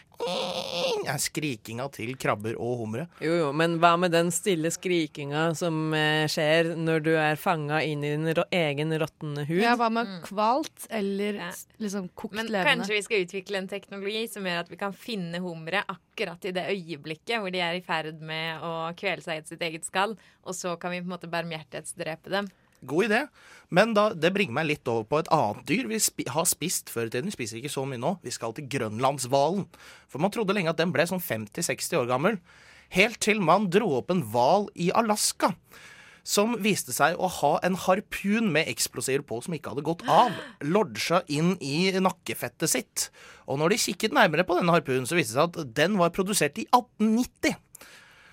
er 1.08 1.18
skrikinga 1.20 1.88
til 1.94 2.12
krabber 2.20 2.54
og 2.62 2.78
humre. 2.82 3.06
Jo, 3.24 3.32
jo, 3.40 3.48
men 3.56 3.78
hva 3.82 3.94
med 4.00 4.14
den 4.14 4.30
stille 4.34 4.70
skrikinga 4.72 5.48
som 5.58 5.92
eh, 5.98 6.28
skjer 6.30 6.72
når 6.78 7.02
du 7.08 7.10
er 7.18 7.40
fanga 7.40 7.80
inn 7.82 8.04
i 8.06 8.12
din 8.14 8.30
egen 8.30 8.94
råtne 9.02 9.46
hud? 9.48 9.58
Ja, 9.64 9.74
hva 9.80 9.90
med 9.92 10.14
kvalt 10.28 10.86
eller 10.90 11.40
Ja. 11.42 11.50
liksom 11.82 12.08
kokt 12.14 12.36
Men 12.38 12.46
levende? 12.46 12.84
kanskje 12.84 12.98
vi 13.00 13.02
skal 13.08 13.26
utvikle 13.26 13.58
en 13.62 13.68
teknologi 13.70 14.26
som 14.30 14.46
gjør 14.46 14.62
at 14.62 14.70
vi 14.70 14.78
kan 14.80 14.94
finne 14.94 15.40
humre 15.42 15.82
akkurat 15.90 16.44
i 16.46 16.54
det 16.54 16.68
øyeblikket 16.70 17.40
hvor 17.42 17.50
de 17.50 17.58
er 17.64 17.78
i 17.80 17.84
ferd 17.84 18.20
med 18.22 18.62
å 18.62 18.72
kvele 18.98 19.24
seg 19.24 19.42
i 19.42 19.46
sitt 19.48 19.62
eget 19.66 19.84
skall, 19.88 20.14
og 20.46 20.54
så 20.54 20.76
kan 20.78 20.92
vi 20.94 21.02
på 21.02 21.08
en 21.10 21.14
måte 21.16 21.30
barmhjertighetsdrepe 21.32 22.30
dem. 22.30 22.48
God 22.88 23.08
idé. 23.08 23.22
Men 23.72 23.94
da, 23.96 24.10
det 24.12 24.34
bringer 24.34 24.56
meg 24.58 24.68
litt 24.68 24.88
over 24.90 25.06
på 25.08 25.22
et 25.22 25.30
annet 25.32 25.64
dyr 25.68 25.86
vi 25.88 26.00
spi 26.02 26.26
har 26.28 26.44
spist 26.48 26.92
før 26.92 27.08
i 27.08 27.14
tiden. 27.14 27.30
Vi 27.30 27.38
spiser 27.38 27.60
ikke 27.60 27.72
så 27.72 27.86
mye 27.88 28.00
nå. 28.00 28.16
Vi 28.24 28.34
skal 28.34 28.52
til 28.56 28.68
grønlandshvalen. 28.72 29.64
For 30.12 30.20
man 30.20 30.34
trodde 30.34 30.56
lenge 30.56 30.74
at 30.74 30.80
den 30.80 30.92
ble 30.92 31.06
sånn 31.08 31.24
50-60 31.24 32.02
år 32.02 32.10
gammel. 32.10 32.36
Helt 32.92 33.22
til 33.24 33.40
man 33.40 33.70
dro 33.72 33.88
opp 34.02 34.12
en 34.12 34.20
hval 34.34 34.68
i 34.76 34.90
Alaska. 34.92 35.54
Som 36.22 36.58
viste 36.62 36.92
seg 36.94 37.16
å 37.18 37.26
ha 37.40 37.54
en 37.66 37.74
harpun 37.82 38.52
med 38.54 38.68
eksplosiver 38.70 39.24
på 39.26 39.40
som 39.42 39.56
ikke 39.56 39.72
hadde 39.72 39.86
gått 39.88 40.04
av. 40.04 40.36
Lodja 40.62 41.22
inn 41.32 41.56
i 41.64 41.90
nakkefettet 41.96 42.70
sitt. 42.70 43.08
Og 43.48 43.58
når 43.58 43.72
de 43.72 43.82
kikket 43.88 44.14
nærmere 44.14 44.44
på 44.46 44.60
denne 44.60 44.76
harpunen, 44.76 45.08
så 45.08 45.16
viste 45.18 45.34
det 45.34 45.40
seg 45.40 45.48
at 45.48 45.74
den 45.80 45.96
var 45.98 46.12
produsert 46.14 46.60
i 46.60 46.68
1890. 46.68 47.56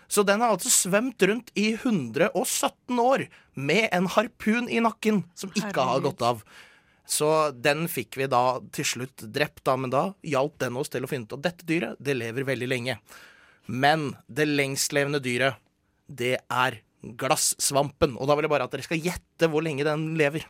Så 0.09 0.23
den 0.25 0.41
har 0.41 0.55
altså 0.55 0.71
svømt 0.73 1.21
rundt 1.29 1.51
i 1.59 1.71
117 1.75 2.97
år 3.03 3.27
med 3.53 3.87
en 3.93 4.09
harpun 4.09 4.69
i 4.69 4.81
nakken 4.81 5.21
som 5.37 5.53
ikke 5.53 5.85
har 5.85 6.01
gått 6.01 6.23
av. 6.25 6.41
Så 7.09 7.29
den 7.53 7.87
fikk 7.89 8.17
vi 8.17 8.27
da 8.29 8.59
til 8.73 8.85
slutt 8.85 9.23
drept, 9.33 9.63
da, 9.65 9.75
men 9.77 9.93
da 9.93 10.03
hjalp 10.25 10.57
den 10.61 10.77
oss 10.81 10.89
til 10.93 11.05
å 11.05 11.09
finne 11.09 11.29
ut 11.29 11.37
at 11.37 11.45
dette 11.45 11.67
dyret, 11.69 11.97
det 12.01 12.17
lever 12.17 12.45
veldig 12.49 12.69
lenge. 12.69 12.97
Men 13.69 14.11
det 14.25 14.49
lengstlevende 14.49 15.21
dyret, 15.21 15.61
det 16.05 16.35
er 16.41 16.79
glassvampen. 17.01 18.17
Og 18.17 18.29
da 18.29 18.37
vil 18.37 18.47
jeg 18.47 18.53
bare 18.53 18.65
at 18.65 18.73
dere 18.73 18.85
skal 18.85 19.01
gjette 19.01 19.49
hvor 19.49 19.65
lenge 19.65 19.85
den 19.85 20.11
lever. 20.19 20.45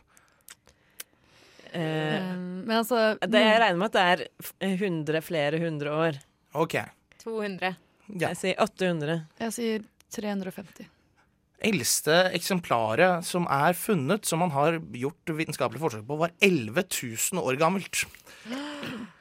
Eh, 1.72 2.08
Um, 2.30 2.64
men 2.66 2.80
altså 2.80 3.14
det, 3.22 3.40
jeg 3.44 3.60
regner 3.62 3.78
med 3.78 3.92
at 3.92 3.94
det 3.94 4.02
er 4.10 4.72
100, 4.72 5.20
flere 5.22 5.60
hundre 5.62 5.92
år. 5.94 6.18
OK. 6.58 6.74
200. 7.22 7.76
Ja. 8.16 8.30
Jeg 8.30 8.40
sier 8.40 8.62
800. 8.62 9.20
Jeg 9.40 9.56
sier 9.56 9.84
350. 10.16 10.88
Eldste 11.60 12.16
eksemplaret 12.32 13.26
som 13.28 13.44
er 13.52 13.76
funnet, 13.76 14.24
som 14.24 14.40
man 14.40 14.52
har 14.54 14.78
gjort 14.96 15.32
vitenskapelig 15.36 15.82
forsøk 15.82 16.06
på, 16.08 16.16
var 16.22 16.32
11 16.40 16.86
000 16.88 17.42
år 17.44 17.58
gammelt. 17.60 18.06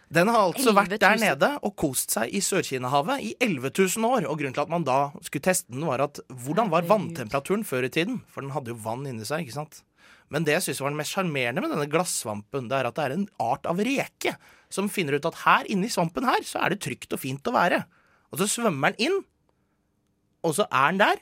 Den 0.10 0.32
har 0.32 0.48
altså 0.48 0.72
vært 0.74 0.96
der 1.04 1.20
nede 1.22 1.52
og 1.62 1.76
kost 1.78 2.16
seg 2.16 2.32
i 2.34 2.40
Sør-Kina-havet 2.42 3.22
i 3.28 3.34
11 3.44 3.70
000 3.76 4.08
år. 4.08 4.26
Og 4.26 4.40
grunnen 4.40 4.56
til 4.56 4.64
at 4.64 4.72
man 4.72 4.88
da 4.88 5.12
skulle 5.22 5.46
teste 5.46 5.76
den, 5.76 5.86
var 5.86 6.02
at 6.08 6.22
hvordan 6.32 6.72
var 6.72 6.88
vanntemperaturen 6.90 7.68
før 7.68 7.86
i 7.86 7.92
tiden? 7.94 8.24
For 8.32 8.42
den 8.42 8.56
hadde 8.56 8.74
jo 8.74 8.80
vann 8.88 9.06
inni 9.06 9.28
seg, 9.28 9.46
ikke 9.46 9.60
sant? 9.60 9.84
Men 10.34 10.46
det 10.46 10.56
jeg 10.56 10.70
syns 10.70 10.82
var 10.82 10.94
det 10.94 11.02
mest 11.02 11.14
sjarmerende 11.14 11.62
med 11.62 11.74
denne 11.74 11.90
glassvampen, 11.92 12.70
det 12.70 12.80
er 12.80 12.90
at 12.90 12.98
det 12.98 13.06
er 13.06 13.16
en 13.18 13.30
art 13.42 13.70
av 13.70 13.82
reke 13.86 14.36
som 14.74 14.90
finner 14.90 15.18
ut 15.18 15.28
at 15.30 15.42
her 15.44 15.70
inni 15.74 15.90
svampen 15.92 16.28
her, 16.30 16.42
så 16.46 16.62
er 16.64 16.74
det 16.74 16.84
trygt 16.86 17.14
og 17.14 17.22
fint 17.22 17.50
å 17.50 17.54
være. 17.56 17.84
Og 18.32 18.40
så 18.42 18.48
svømmer 18.48 18.92
han 18.94 19.00
inn, 19.02 19.20
og 20.46 20.56
så 20.56 20.66
er 20.70 20.86
han 20.92 21.02
der. 21.02 21.20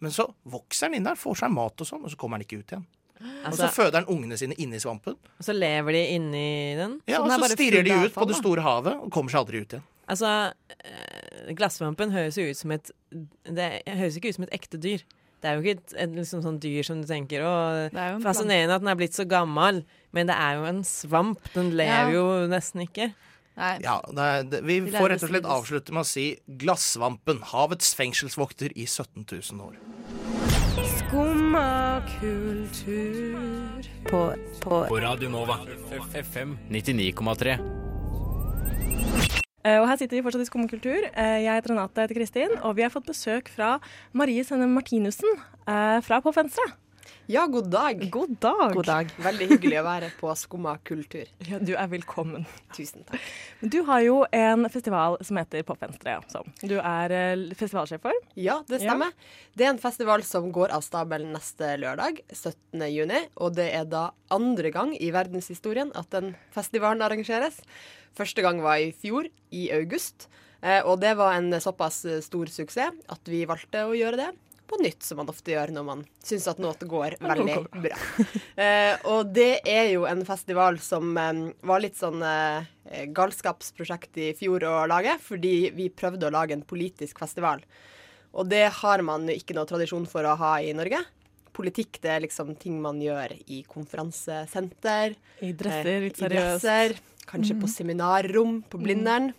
Men 0.00 0.14
så 0.14 0.28
vokser 0.48 0.88
han 0.88 0.96
inn 0.96 1.04
der, 1.08 1.18
får 1.20 1.42
seg 1.42 1.52
mat 1.52 1.82
og 1.82 1.88
sånn, 1.88 2.04
og 2.06 2.12
så 2.12 2.16
kommer 2.20 2.38
han 2.38 2.46
ikke 2.46 2.60
ut 2.62 2.72
igjen. 2.72 2.86
og 3.20 3.26
så 3.28 3.48
Altså, 3.50 3.68
føder 3.76 3.98
han 4.00 4.08
ungene 4.14 4.38
sine 4.40 4.54
inni 4.56 4.78
svampen. 4.80 5.16
og 5.38 5.44
så 5.44 5.52
lever 5.52 5.92
de 5.92 6.02
inni 6.16 6.74
den. 6.78 7.00
Ja, 7.06 7.18
Så 7.20 7.28
den 7.28 7.36
og 7.42 7.48
så 7.50 7.56
stirrer 7.56 7.84
de 7.84 7.96
ut 8.06 8.14
på 8.14 8.26
det 8.30 8.36
store 8.38 8.62
havet 8.64 8.94
og 8.96 9.10
kommer 9.12 9.30
seg 9.30 9.40
aldri 9.42 9.60
ut 9.60 9.74
igjen. 9.74 9.84
Altså, 10.10 10.52
eh, 10.82 11.52
glassvampen 11.54 12.10
høres 12.10 12.36
jo 12.40 12.48
ut 12.50 12.56
som 12.58 12.70
et 12.72 12.90
Det 13.44 13.82
høres 13.86 14.16
ikke 14.16 14.28
ut 14.32 14.34
som 14.34 14.44
et 14.48 14.54
ekte 14.56 14.78
dyr. 14.80 15.04
Det 15.40 15.48
er 15.48 15.54
jo 15.56 15.60
ikke 15.62 15.78
et, 15.78 15.92
et 15.96 16.10
liksom 16.16 16.42
sånn 16.42 16.58
dyr 16.60 16.82
som 16.84 17.00
du 17.00 17.06
tenker 17.08 17.40
Å, 17.46 17.52
er 17.92 18.18
fascinerende 18.20 18.74
at 18.74 18.82
den 18.82 18.88
er 18.92 18.96
blitt 18.98 19.14
så 19.16 19.24
gammel, 19.28 19.84
men 20.12 20.26
det 20.26 20.34
er 20.36 20.56
jo 20.58 20.64
en 20.68 20.82
svamp. 20.84 21.40
Den 21.54 21.70
lever 21.76 22.10
Ja. 22.10 22.16
jo 22.16 22.24
nesten 22.50 22.82
ikke. 22.88 23.14
Nei, 23.60 23.74
Ja, 23.84 23.98
det 24.08 24.28
det, 24.50 24.60
Vi 24.64 24.80
får 24.94 25.12
rett 25.14 25.24
og 25.26 25.32
slett 25.34 25.48
avslutte 25.52 25.92
med 25.92 26.02
å 26.06 26.08
si 26.08 26.26
glassvampen, 26.60 27.42
havets 27.52 27.92
fengselsvokter 27.98 28.72
i 28.74 28.86
17 28.88 29.26
000 29.28 29.60
år. 29.68 29.76
Skumma 30.96 32.00
kultur. 32.20 33.84
På, 34.08 34.22
på 34.62 34.80
På 34.88 35.00
Radio 35.02 35.28
Nova. 35.32 35.58
FM 36.14 36.56
99,3. 36.70 37.58
Eh, 39.60 39.76
Og 39.76 39.86
her 39.90 39.98
sitter 40.00 40.16
vi 40.16 40.22
fortsatt 40.24 40.46
i 40.46 40.48
Skumkultur. 40.48 41.10
Eh, 41.12 41.42
Jeg 41.44 41.52
heter 41.58 41.74
Renate, 41.74 42.00
jeg 42.00 42.08
heter 42.08 42.18
Kristin, 42.20 42.54
og 42.64 42.76
vi 42.78 42.82
har 42.86 42.92
fått 42.94 43.08
besøk 43.10 43.50
fra 43.52 43.74
Marie 44.16 44.44
Senne 44.46 44.68
Martinussen 44.70 45.28
eh, 45.68 45.98
fra 46.06 46.20
På 46.24 46.32
Venstre. 46.32 46.64
Ja, 47.30 47.46
god 47.46 47.68
dag. 47.70 48.10
God 48.10 48.30
dag. 48.40 48.72
God 48.74 48.86
dag. 48.86 49.10
Veldig 49.22 49.46
hyggelig 49.52 49.76
å 49.78 49.84
være 49.86 50.08
på 50.18 50.32
Skumma 50.34 50.72
kultur. 50.82 51.28
Ja, 51.50 51.60
du 51.62 51.76
er 51.78 51.86
velkommen. 51.92 52.42
Tusen 52.74 53.04
takk. 53.06 53.22
Du 53.62 53.76
har 53.86 54.00
jo 54.02 54.16
en 54.34 54.66
festival 54.72 55.14
som 55.22 55.38
heter 55.38 55.62
På 55.68 55.76
Venstre, 55.78 56.16
som 56.32 56.48
du 56.66 56.74
er 56.80 57.14
eh, 57.14 57.44
festivalsjef 57.54 58.02
for. 58.02 58.18
Ja, 58.34 58.58
det 58.66 58.80
stemmer. 58.82 59.14
Det 59.54 59.68
er 59.68 59.70
en 59.76 59.78
festival 59.78 60.26
som 60.26 60.50
går 60.50 60.74
av 60.74 60.82
stabelen 60.82 61.30
neste 61.36 61.70
lørdag, 61.78 62.18
17. 62.34 62.82
juni. 62.90 63.22
Og 63.38 63.54
det 63.60 63.68
er 63.78 63.86
da 63.86 64.08
andre 64.34 64.74
gang 64.74 64.96
i 64.98 65.14
verdenshistorien 65.14 65.94
at 65.94 66.10
den 66.10 66.34
festivalen 66.50 67.06
arrangeres. 67.06 67.62
Første 68.18 68.42
gang 68.42 68.58
var 68.66 68.82
i 68.82 68.90
fjor, 68.90 69.30
i 69.54 69.68
august. 69.78 70.26
Eh, 70.66 70.82
og 70.82 70.98
det 71.06 71.14
var 71.22 71.38
en 71.38 71.54
såpass 71.62 72.02
eh, 72.10 72.22
stor 72.26 72.50
suksess 72.50 73.04
at 73.06 73.30
vi 73.30 73.46
valgte 73.46 73.86
å 73.86 73.94
gjøre 73.94 74.24
det 74.26 74.32
på 74.70 74.78
nytt, 74.82 75.02
som 75.02 75.20
man 75.20 75.30
ofte 75.32 75.52
gjør 75.52 75.72
når 75.74 75.86
man 75.86 76.02
syns 76.24 76.46
at 76.50 76.60
noe 76.62 76.88
går 76.94 77.18
veldig 77.20 77.58
bra. 77.74 78.00
Eh, 78.60 78.92
og 79.08 79.30
det 79.32 79.62
er 79.68 79.86
jo 79.94 80.02
en 80.08 80.20
festival 80.28 80.76
som 80.84 81.14
eh, 81.16 81.38
var 81.64 81.80
litt 81.80 81.96
sånn 81.96 82.20
eh, 82.26 83.06
galskapsprosjekt 83.16 84.18
i 84.20 84.26
fjor 84.36 84.66
å 84.68 84.74
lage, 84.90 85.14
fordi 85.24 85.70
vi 85.76 85.88
prøvde 85.88 86.28
å 86.28 86.34
lage 86.34 86.52
en 86.56 86.66
politisk 86.66 87.22
festival. 87.22 87.62
Og 88.36 88.50
det 88.50 88.66
har 88.82 89.02
man 89.06 89.26
jo 89.30 89.38
ikke 89.38 89.56
noe 89.56 89.68
tradisjon 89.68 90.06
for 90.10 90.26
å 90.28 90.36
ha 90.38 90.52
i 90.62 90.74
Norge. 90.76 91.00
Politikk 91.56 91.98
det 92.04 92.12
er 92.12 92.24
liksom 92.26 92.54
ting 92.60 92.78
man 92.82 93.00
gjør 93.02 93.34
i 93.50 93.62
konferansesenter. 93.68 95.16
I 95.42 95.52
dresser, 95.56 95.90
eh, 95.96 96.04
litt 96.06 96.20
i 96.20 96.26
seriøst. 96.26 96.62
dresser, 96.62 96.96
kanskje 97.30 97.58
på 97.60 97.70
seminarrom 97.70 98.60
på 98.70 98.82
Blindern. 98.82 99.32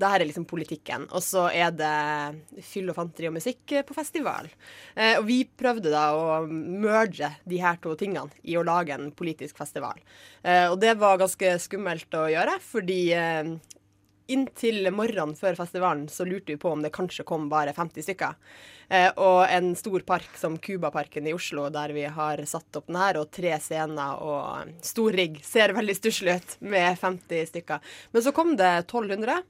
Det 0.00 0.08
her 0.08 0.22
er 0.22 0.28
liksom 0.30 0.46
politikken. 0.48 1.06
Og 1.12 1.22
så 1.24 1.46
er 1.52 1.74
det 1.76 2.64
fyll 2.66 2.90
og 2.92 2.96
fanteri 2.96 3.28
og 3.28 3.36
musikk 3.36 3.76
på 3.86 3.96
festival. 3.96 4.48
Eh, 4.94 5.18
og 5.18 5.26
vi 5.28 5.42
prøvde 5.44 5.92
da 5.92 6.06
å 6.16 6.40
merge 6.48 7.32
de 7.48 7.60
her 7.60 7.80
to 7.82 7.94
tingene 8.00 8.32
i 8.42 8.56
å 8.56 8.64
lage 8.66 8.96
en 8.96 9.10
politisk 9.16 9.60
festival. 9.60 10.00
Eh, 10.42 10.66
og 10.70 10.78
det 10.82 10.96
var 11.00 11.20
ganske 11.20 11.56
skummelt 11.62 12.16
å 12.16 12.26
gjøre, 12.32 12.56
fordi 12.64 13.02
eh, 13.16 13.52
inntil 14.32 14.88
morgenen 14.94 15.36
før 15.38 15.58
festivalen 15.58 16.06
så 16.12 16.26
lurte 16.28 16.54
vi 16.54 16.60
på 16.60 16.70
om 16.70 16.82
det 16.84 16.92
kanskje 16.94 17.26
kom 17.28 17.48
bare 17.50 17.74
50 17.76 18.06
stykker. 18.06 18.36
Eh, 18.90 19.10
og 19.22 19.44
en 19.46 19.72
stor 19.78 20.02
park 20.06 20.34
som 20.38 20.56
Cubaparken 20.58 21.28
i 21.30 21.34
Oslo, 21.36 21.68
der 21.70 21.94
vi 21.94 22.04
har 22.10 22.42
satt 22.50 22.78
opp 22.78 22.88
den 22.90 22.98
her, 22.98 23.20
og 23.20 23.30
tre 23.34 23.52
scener 23.62 24.22
og 24.24 24.72
stor 24.86 25.14
rigg, 25.14 25.38
ser 25.46 25.74
veldig 25.76 25.96
stusslig 25.98 26.40
ut 26.40 26.56
med 26.74 26.98
50 26.98 27.50
stykker. 27.52 27.92
Men 28.10 28.24
så 28.26 28.34
kom 28.34 28.56
det 28.58 28.70
1200, 28.82 29.42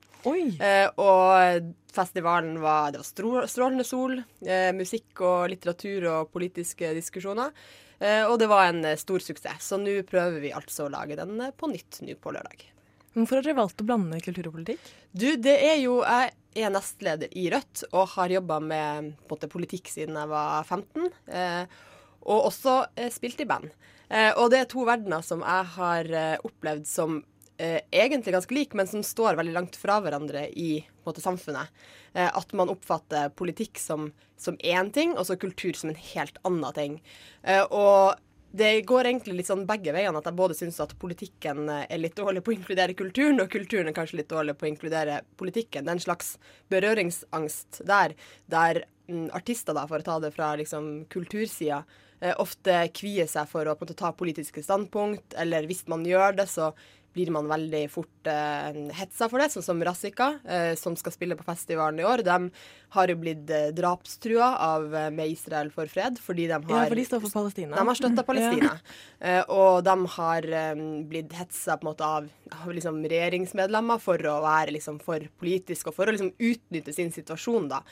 eh, 0.61 0.89
og 1.01 1.71
festivalen 1.91 2.61
var 2.61 2.93
Det 2.93 3.01
var 3.01 3.47
strålende 3.49 3.85
sol, 3.85 4.19
eh, 4.47 4.73
musikk 4.77 5.21
og 5.21 5.49
litteratur 5.51 6.09
og 6.11 6.33
politiske 6.33 6.93
diskusjoner. 6.95 7.51
Eh, 8.01 8.25
og 8.25 8.39
det 8.39 8.49
var 8.49 8.69
en 8.69 8.85
stor 8.97 9.19
suksess. 9.21 9.73
Så 9.73 9.81
nå 9.81 10.03
prøver 10.09 10.41
vi 10.41 10.53
altså 10.53 10.87
å 10.87 10.93
lage 10.93 11.17
den 11.17 11.41
på 11.57 11.69
nytt 11.73 12.01
nå 12.05 12.17
på 12.21 12.33
lørdag. 12.33 12.80
Hvorfor 13.11 13.41
har 13.41 13.47
dere 13.47 13.59
valgt 13.59 13.83
å 13.83 13.87
blande 13.89 14.21
kultur 14.23 14.49
og 14.51 14.59
politikk? 14.61 14.91
Du, 15.11 15.33
det 15.43 15.57
er 15.67 15.81
jo 15.83 15.99
Jeg 16.07 16.63
er 16.63 16.71
nestleder 16.75 17.33
i 17.39 17.49
Rødt 17.51 17.85
og 17.91 18.13
har 18.15 18.31
jobba 18.37 18.61
med 18.63 19.11
måte, 19.31 19.51
politikk 19.51 19.91
siden 19.91 20.19
jeg 20.19 20.31
var 20.31 20.63
15. 20.67 21.09
Eh, 21.27 21.81
og 22.21 22.47
også 22.51 22.77
eh, 22.95 23.11
spilt 23.11 23.43
i 23.43 23.49
band. 23.51 23.71
Eh, 24.11 24.31
og 24.37 24.51
det 24.53 24.63
er 24.63 24.71
to 24.71 24.87
verdener 24.87 25.25
som 25.27 25.43
jeg 25.47 25.69
har 25.75 26.11
eh, 26.11 26.47
opplevd 26.47 26.87
som 26.91 27.21
eh, 27.59 27.81
egentlig 27.91 28.35
ganske 28.37 28.55
like, 28.55 28.79
men 28.79 28.91
som 28.91 29.03
står 29.07 29.39
veldig 29.39 29.55
langt 29.57 29.79
fra 29.79 29.99
hverandre 30.05 30.47
i 30.55 30.85
måte, 31.07 31.23
samfunnet. 31.23 31.71
Eh, 32.15 32.31
at 32.31 32.55
man 32.59 32.71
oppfatter 32.71 33.31
politikk 33.35 33.79
som, 33.83 34.11
som 34.39 34.59
én 34.59 34.91
ting, 34.95 35.17
og 35.17 35.27
så 35.27 35.39
kultur 35.39 35.75
som 35.79 35.91
en 35.91 36.03
helt 36.13 36.39
annen 36.47 36.75
ting. 36.77 36.99
Og 37.71 38.19
det 38.51 38.71
går 38.89 39.07
egentlig 39.07 39.37
litt 39.39 39.49
sånn 39.51 39.67
begge 39.69 39.93
veiene. 39.95 40.19
At 40.19 40.27
jeg 40.27 40.39
både 40.39 40.57
syns 40.59 40.81
at 40.83 40.97
politikken 41.01 41.69
er 41.71 42.01
litt 42.01 42.17
dårlig 42.19 42.43
på 42.45 42.53
å 42.53 42.57
inkludere 42.57 42.97
kulturen, 42.99 43.39
og 43.43 43.51
kulturen 43.53 43.91
er 43.91 43.97
kanskje 43.97 44.21
litt 44.23 44.31
dårlig 44.33 44.57
på 44.59 44.67
å 44.67 44.71
inkludere 44.73 45.21
politikken. 45.41 45.87
Det 45.87 45.93
er 45.93 45.99
en 45.99 46.07
slags 46.07 46.35
berøringsangst 46.73 47.83
der, 47.87 48.17
der 48.51 48.85
mm, 49.11 49.29
artister, 49.39 49.77
da, 49.77 49.87
for 49.91 50.03
å 50.03 50.07
ta 50.07 50.19
det 50.25 50.33
fra 50.35 50.53
liksom 50.59 50.91
kultursida, 51.15 51.85
eh, 52.19 52.35
ofte 52.43 52.83
kvier 52.97 53.31
seg 53.31 53.47
for 53.51 53.71
å 53.71 53.77
måte, 53.79 53.95
ta 53.99 54.11
politiske 54.17 54.65
standpunkt, 54.67 55.39
eller 55.39 55.71
hvis 55.71 55.87
man 55.93 56.03
gjør 56.09 56.41
det, 56.43 56.51
så 56.51 56.73
blir 57.17 57.31
man 57.35 57.49
veldig 57.51 57.83
fort 57.91 58.29
eh, 58.31 58.77
hetsa 58.95 59.27
for 59.31 59.43
det, 59.43 59.49
sånn 59.51 59.65
som 59.67 59.81
Razika, 59.83 60.29
eh, 60.47 60.75
som 60.79 60.95
skal 60.99 61.15
spille 61.15 61.37
på 61.39 61.47
festivalen 61.47 61.99
i 61.99 62.05
år. 62.07 62.23
De 62.27 62.37
har 62.95 63.11
jo 63.11 63.17
blitt 63.19 63.51
eh, 63.51 63.71
drapstrua 63.75 64.51
av 64.67 64.95
eh, 64.95 65.09
Med 65.15 65.33
Israel 65.33 65.73
for 65.75 65.91
fred, 65.91 66.21
fordi 66.23 66.47
de 66.51 66.59
har 66.59 66.85
Ja, 66.85 66.85
for 66.91 67.01
de 67.01 67.05
står 67.09 67.23
for 67.25 67.35
Palestina. 67.41 67.77
de 67.77 67.87
har 67.91 67.99
støtta 67.99 68.25
Palestina. 68.31 68.73
Eh, 69.19 69.43
og 69.51 69.83
de 69.87 69.97
har 70.17 70.47
eh, 70.63 70.85
blitt 71.11 71.35
hetsa 71.39 71.77
på 71.81 71.87
en 71.87 71.91
måte 71.93 72.07
av, 72.07 72.29
av 72.61 72.71
liksom 72.77 73.03
regjeringsmedlemmer 73.11 73.99
for 74.03 74.23
å 74.31 74.39
være 74.47 74.77
liksom 74.79 75.01
for 75.03 75.27
politisk 75.43 75.91
og 75.91 75.99
for 75.99 76.07
å 76.11 76.15
liksom 76.15 76.31
utnytte 76.39 76.95
sin 76.95 77.11
situasjon. 77.15 77.69
da. 77.75 77.83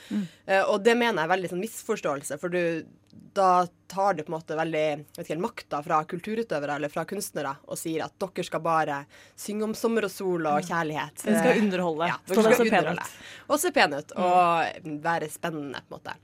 Eh, 0.47 0.63
og 0.63 0.83
det 0.87 0.95
mener 0.99 1.23
jeg 1.23 1.27
er 1.27 1.35
veldig 1.35 1.53
sånn 1.55 1.65
misforståelse, 1.67 2.39
for 2.39 2.55
du, 2.55 2.87
da 3.35 3.67
tar 3.89 4.15
det 4.15 4.25
på 4.27 4.33
en 4.33 4.37
måte 4.37 4.57
veldig 4.59 4.85
vet 5.17 5.25
ikke, 5.25 5.39
makta 5.43 5.81
fra 5.85 5.99
kulturutøvere 6.09 6.77
eller 6.79 6.93
fra 6.93 7.05
kunstnere 7.09 7.55
og 7.67 7.79
sier 7.81 8.05
at 8.05 8.15
dere 8.21 8.45
skal 8.47 8.63
bare 8.65 8.99
synge 9.39 9.67
om 9.69 9.75
sommer 9.77 10.07
og 10.09 10.13
sol 10.13 10.49
og 10.51 10.65
kjærlighet. 10.69 11.25
Dere 11.25 11.43
skal 11.43 11.63
underholde. 11.65 12.09
Ja, 12.11 12.19
Dere 12.29 12.55
skal 12.55 12.69
underholde. 12.69 13.07
Og 13.49 13.61
se 13.63 13.73
pen 13.75 13.97
ut 13.97 14.17
og 14.19 14.91
være 15.09 15.31
spennende, 15.33 15.83
på 15.89 15.97
en 15.97 16.01
måte. 16.01 16.17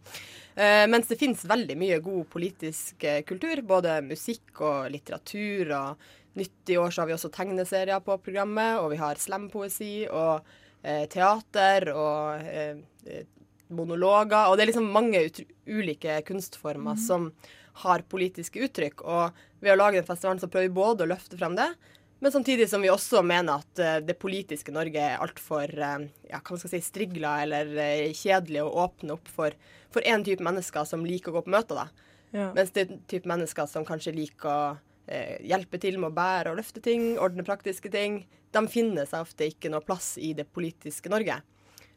Uh, 0.54 0.84
mens 0.86 1.08
det 1.10 1.18
finnes 1.18 1.46
veldig 1.50 1.74
mye 1.80 1.98
god 2.04 2.28
politisk 2.30 3.02
uh, 3.08 3.22
kultur, 3.26 3.64
både 3.66 3.96
musikk 4.06 4.60
og 4.62 4.92
litteratur. 4.94 5.72
og 5.74 6.38
Nytt 6.38 6.70
i 6.70 6.78
år 6.78 6.90
så 6.90 7.02
har 7.02 7.10
vi 7.10 7.16
også 7.16 7.32
tegneserier 7.34 8.02
på 8.04 8.18
programmet, 8.22 8.78
og 8.82 8.92
vi 8.92 9.00
har 9.00 9.18
slampoesi 9.22 9.94
og 10.10 10.44
uh, 10.46 11.04
teater 11.10 11.90
og 11.94 12.46
monologer. 13.76 14.48
Og 14.48 14.56
det 14.56 14.64
er 14.64 14.72
liksom 14.72 14.88
mange 14.94 15.26
ulike 15.66 16.20
kunstformer 16.28 16.98
som 17.00 17.32
har 17.84 18.06
politiske 18.08 18.62
uttrykk. 18.64 19.02
Og 19.02 19.44
ved 19.64 19.74
å 19.74 19.80
lage 19.80 19.98
den 19.98 20.08
festivalen 20.08 20.42
så 20.42 20.50
prøver 20.50 20.70
vi 20.70 20.78
både 20.78 21.06
å 21.06 21.12
løfte 21.12 21.38
frem 21.40 21.58
det, 21.58 21.72
men 22.22 22.32
samtidig 22.32 22.70
som 22.70 22.80
vi 22.80 22.88
også 22.88 23.20
mener 23.26 23.60
at 23.60 23.80
eh, 23.82 23.96
det 24.06 24.14
politiske 24.16 24.72
Norge 24.72 25.02
er 25.02 25.20
altfor 25.20 25.68
uh, 25.76 26.04
ja, 26.30 26.38
si, 26.62 26.78
strigla 26.80 27.34
eller 27.42 27.72
eh, 27.82 28.14
kjedelig 28.16 28.62
å 28.62 28.70
åpne 28.86 29.18
opp 29.18 29.28
for 29.28 29.56
for 29.94 30.02
én 30.02 30.24
type 30.26 30.42
mennesker 30.42 30.86
som 30.88 31.06
liker 31.06 31.30
å 31.30 31.38
gå 31.38 31.44
på 31.46 31.54
møter. 31.54 31.78
da. 31.78 32.10
Ja. 32.34 32.48
Mens 32.56 32.74
det 32.74 32.84
er 32.84 32.96
type 33.10 33.30
mennesker 33.30 33.68
som 33.70 33.86
kanskje 33.86 34.14
liker 34.16 34.50
å 34.50 34.62
eh, 35.06 35.38
hjelpe 35.46 35.78
til 35.82 36.00
med 36.00 36.10
å 36.10 36.16
bære 36.16 36.50
og 36.50 36.58
løfte 36.58 36.82
ting, 36.82 37.14
ordne 37.22 37.46
praktiske 37.46 37.92
ting, 37.92 38.24
de 38.54 38.62
finner 38.70 39.06
seg 39.10 39.26
ofte 39.26 39.48
ikke 39.50 39.70
noe 39.70 39.84
plass 39.86 40.14
i 40.18 40.32
det 40.34 40.48
politiske 40.54 41.10
Norge. 41.12 41.40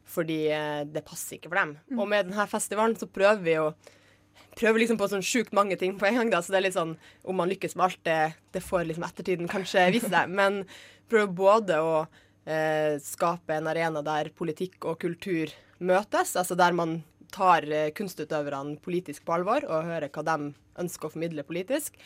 Fordi 0.08 0.40
eh, 0.54 0.82
det 0.88 1.04
passer 1.06 1.36
ikke 1.36 1.50
for 1.50 1.60
dem. 1.60 1.76
Og 1.98 2.08
med 2.08 2.30
denne 2.30 2.48
festivalen 2.50 2.96
så 2.98 3.10
prøver 3.10 3.44
vi 3.44 3.56
å 3.60 3.70
prøver 4.58 4.82
liksom 4.82 4.98
på 4.98 5.08
sånn 5.10 5.24
sjukt 5.24 5.54
mange 5.54 5.76
ting 5.78 5.96
på 5.98 6.08
en 6.08 6.20
gang. 6.20 6.30
da, 6.32 6.40
Så 6.42 6.52
det 6.52 6.60
er 6.60 6.66
litt 6.68 6.78
sånn 6.78 6.96
om 7.28 7.38
man 7.38 7.50
lykkes 7.50 7.76
med 7.76 7.88
alt, 7.88 8.00
det, 8.06 8.18
det 8.54 8.62
får 8.64 8.88
liksom 8.88 9.06
ettertiden 9.06 9.50
kanskje 9.50 9.90
vise 9.94 10.10
seg. 10.10 10.30
Men 10.30 10.64
prøver 11.10 11.34
både 11.40 11.78
å 11.82 11.92
eh, 12.48 12.96
skape 13.02 13.58
en 13.58 13.70
arena 13.70 14.02
der 14.06 14.32
politikk 14.36 14.88
og 14.88 14.98
kultur 15.04 15.52
møtes, 15.78 16.34
altså 16.38 16.56
der 16.58 16.74
man 16.74 17.00
tar 17.34 17.66
eh, 17.70 17.90
kunstutøverne 17.96 18.78
politisk 18.82 19.26
på 19.26 19.36
alvor 19.36 19.66
og 19.68 19.86
hører 19.86 20.10
hva 20.12 20.24
de 20.26 20.52
ønsker 20.78 21.08
å 21.08 21.12
formidle 21.12 21.44
politisk. 21.46 21.98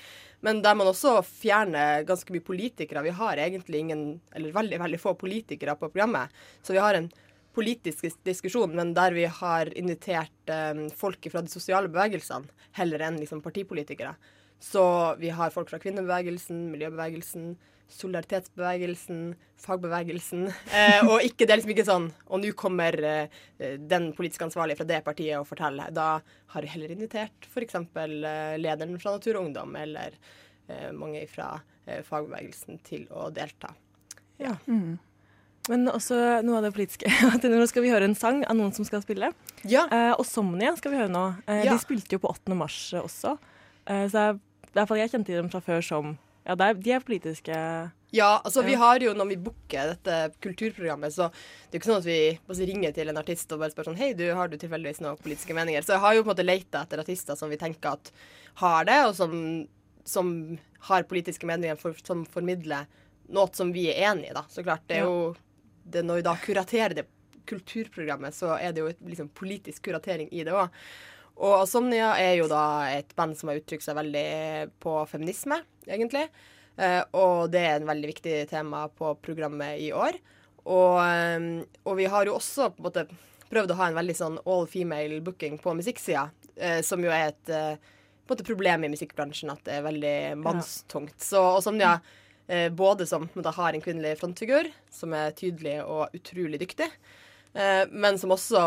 Men 0.42 0.62
der 0.64 0.76
man 0.78 0.90
også 0.90 1.20
fjerner 1.26 2.06
ganske 2.08 2.34
mye 2.34 2.44
politikere. 2.44 3.04
Vi 3.06 3.14
har 3.14 3.38
egentlig 3.38 3.82
ingen, 3.84 4.06
eller 4.34 4.54
veldig, 4.54 4.80
veldig 4.82 5.00
få 5.00 5.14
politikere 5.20 5.76
på 5.78 5.92
programmet. 5.92 6.32
Så 6.64 6.74
vi 6.74 6.82
har 6.82 6.98
en 6.98 7.10
politisk 7.54 8.04
dis- 8.06 8.20
diskusjon, 8.26 8.72
men 8.76 8.94
der 8.96 9.14
vi 9.16 9.24
har 9.40 9.70
invitert 9.78 10.50
eh, 10.52 10.86
folk 10.96 11.28
fra 11.32 11.42
de 11.44 11.52
sosiale 11.52 11.90
bevegelsene 11.92 12.48
heller 12.78 13.04
enn 13.08 13.20
liksom, 13.20 13.42
partipolitikere. 13.44 14.14
Så 14.62 14.82
vi 15.18 15.32
har 15.34 15.50
folk 15.50 15.70
fra 15.72 15.80
kvinnebevegelsen, 15.82 16.68
miljøbevegelsen, 16.70 17.56
solidaritetsbevegelsen, 17.92 19.34
fagbevegelsen. 19.60 20.46
Eh, 20.72 21.02
og 21.04 21.20
ikke, 21.26 21.44
det 21.44 21.52
er 21.52 21.58
liksom 21.60 21.72
ikke 21.74 21.84
sånn 21.86 22.06
Og 22.32 22.40
nå 22.40 22.52
kommer 22.56 22.96
eh, 23.04 23.42
den 23.78 24.10
politisk 24.16 24.46
ansvarlige 24.46 24.80
fra 24.80 24.86
det 24.88 25.02
partiet 25.04 25.36
og 25.40 25.48
forteller. 25.50 25.92
Da 25.92 26.06
har 26.54 26.64
vi 26.64 26.70
heller 26.72 26.94
invitert 26.94 27.48
f.eks. 27.50 27.76
Eh, 27.76 28.56
lederen 28.62 28.96
fra 29.02 29.16
Natur 29.18 29.36
og 29.40 29.48
Ungdom 29.50 29.76
eller 29.82 30.16
eh, 30.68 30.88
mange 30.96 31.26
fra 31.30 31.50
eh, 31.84 32.00
fagbevegelsen 32.06 32.80
til 32.86 33.04
å 33.12 33.28
delta. 33.34 33.74
Ja. 34.40 34.56
Men 35.70 35.86
også 35.92 36.16
noe 36.42 36.58
av 36.58 36.66
det 36.66 36.72
politiske. 36.74 37.06
at 37.34 37.44
Nå 37.46 37.66
skal 37.70 37.84
vi 37.84 37.92
høre 37.92 38.08
en 38.08 38.18
sang 38.18 38.42
av 38.48 38.56
noen 38.58 38.72
som 38.74 38.86
skal 38.88 39.04
spille. 39.04 39.30
Ja. 39.62 39.84
Eh, 39.94 40.10
og 40.16 40.24
Somnia 40.26 40.74
skal 40.78 40.94
vi 40.94 41.02
høre 41.02 41.12
nå. 41.12 41.26
Eh, 41.46 41.64
Ja. 41.68 41.76
De 41.76 41.78
spilte 41.82 42.16
jo 42.16 42.22
på 42.24 42.32
8. 42.32 42.56
mars 42.58 42.78
eh, 42.96 43.04
også. 43.04 43.36
Eh, 43.86 44.06
så 44.10 44.26
jeg, 44.26 44.40
i 44.72 44.74
hvert 44.74 44.90
fall 44.90 45.02
jeg 45.02 45.12
kjente 45.12 45.36
dem 45.38 45.50
fra 45.52 45.62
før 45.62 45.82
som 45.86 46.14
Ja, 46.42 46.56
er, 46.56 46.74
de 46.74 46.90
er 46.90 47.04
politiske. 47.06 47.54
Ja, 48.12 48.42
altså 48.44 48.64
vi 48.66 48.74
har 48.76 48.98
jo, 49.00 49.12
når 49.16 49.28
vi 49.30 49.36
booker 49.40 49.92
dette 49.94 50.16
kulturprogrammet, 50.42 51.14
så 51.14 51.28
det 51.30 51.70
er 51.70 51.78
jo 51.78 51.80
ikke 51.80 51.88
sånn 51.88 52.00
at 52.02 52.58
vi 52.58 52.66
ringer 52.68 52.92
til 52.92 53.08
en 53.08 53.20
artist 53.20 53.54
og 53.54 53.62
bare 53.62 53.72
spør 53.72 53.86
sånn 53.88 53.96
Hei, 53.96 54.10
du, 54.18 54.24
har 54.36 54.50
du 54.50 54.58
tilfeldigvis 54.60 55.00
noen 55.00 55.20
politiske 55.22 55.54
meninger? 55.56 55.86
Så 55.86 55.94
jeg 55.94 56.02
har 56.02 56.16
jo 56.18 56.24
på 56.24 56.28
en 56.28 56.32
måte 56.34 56.44
leita 56.44 56.82
etter 56.82 57.00
artister 57.00 57.38
som 57.38 57.48
vi 57.48 57.60
tenker 57.62 57.94
at 57.94 58.10
har 58.60 58.84
det, 58.90 58.98
og 59.06 59.14
som, 59.16 59.32
som 60.04 60.34
har 60.90 61.06
politiske 61.08 61.48
meninger 61.48 61.78
for, 61.80 61.96
som 62.04 62.26
formidler 62.28 62.90
noe 63.32 63.48
som 63.56 63.70
vi 63.72 63.86
er 63.94 64.10
enig 64.10 64.28
i, 64.28 64.34
da. 64.36 64.42
Så 64.50 64.66
klart, 64.66 64.84
det 64.90 64.98
er 64.98 65.06
jo 65.06 65.32
det 65.84 66.04
Når 66.06 66.20
vi 66.20 66.26
da 66.26 66.36
kuraterer 66.38 66.94
det 66.96 67.06
kulturprogrammet, 67.48 68.34
så 68.34 68.54
er 68.58 68.72
det 68.72 68.84
jo 68.84 68.90
et, 68.92 69.00
liksom 69.02 69.32
politisk 69.34 69.88
kuratering 69.88 70.28
i 70.32 70.44
det 70.46 70.54
òg. 70.54 70.70
Og 71.42 71.64
Somnia 71.66 72.12
er 72.20 72.36
jo 72.38 72.46
da 72.50 72.92
et 72.92 73.10
band 73.18 73.34
som 73.38 73.50
har 73.50 73.58
uttrykt 73.58 73.84
seg 73.84 73.96
veldig 73.98 74.26
på 74.82 74.94
feminisme, 75.10 75.58
egentlig. 75.88 76.28
Eh, 76.76 77.00
og 77.18 77.50
det 77.52 77.64
er 77.66 77.80
en 77.80 77.88
veldig 77.88 78.12
viktig 78.12 78.36
tema 78.52 78.84
på 78.94 79.14
programmet 79.24 79.80
i 79.82 79.90
år. 79.96 80.20
Og, 80.62 81.00
eh, 81.02 81.66
og 81.82 81.98
vi 81.98 82.06
har 82.12 82.28
jo 82.28 82.36
også 82.38 82.70
på 82.76 82.84
en 82.84 82.88
måte 82.90 83.06
prøvd 83.52 83.74
å 83.74 83.80
ha 83.80 83.90
en 83.90 83.98
veldig 83.98 84.16
sånn 84.16 84.38
all 84.48 84.68
female 84.70 85.20
booking 85.24 85.58
på 85.60 85.74
musikksida, 85.76 86.28
eh, 86.56 86.80
som 86.86 87.02
jo 87.04 87.12
er 87.12 87.32
et 87.32 87.52
eh, 87.52 87.74
på 88.22 88.32
en 88.32 88.38
måte 88.38 88.46
problem 88.46 88.84
i 88.86 88.92
musikkbransjen, 88.92 89.50
at 89.52 89.64
det 89.66 89.76
er 89.76 89.86
veldig 89.88 90.16
mannstungt. 90.40 91.18
Så, 91.20 91.42
og 91.42 91.62
Somnia 91.64 91.96
både 92.76 93.06
som 93.06 93.28
da, 93.34 93.52
har 93.54 93.72
en 93.72 93.80
kvinnelig 93.80 94.16
frontfigur, 94.20 94.66
som 94.90 95.14
er 95.16 95.30
tydelig 95.38 95.76
og 95.86 96.12
utrolig 96.16 96.58
dyktig, 96.60 96.88
eh, 97.54 97.84
men 97.88 98.18
som 98.20 98.34
også 98.34 98.64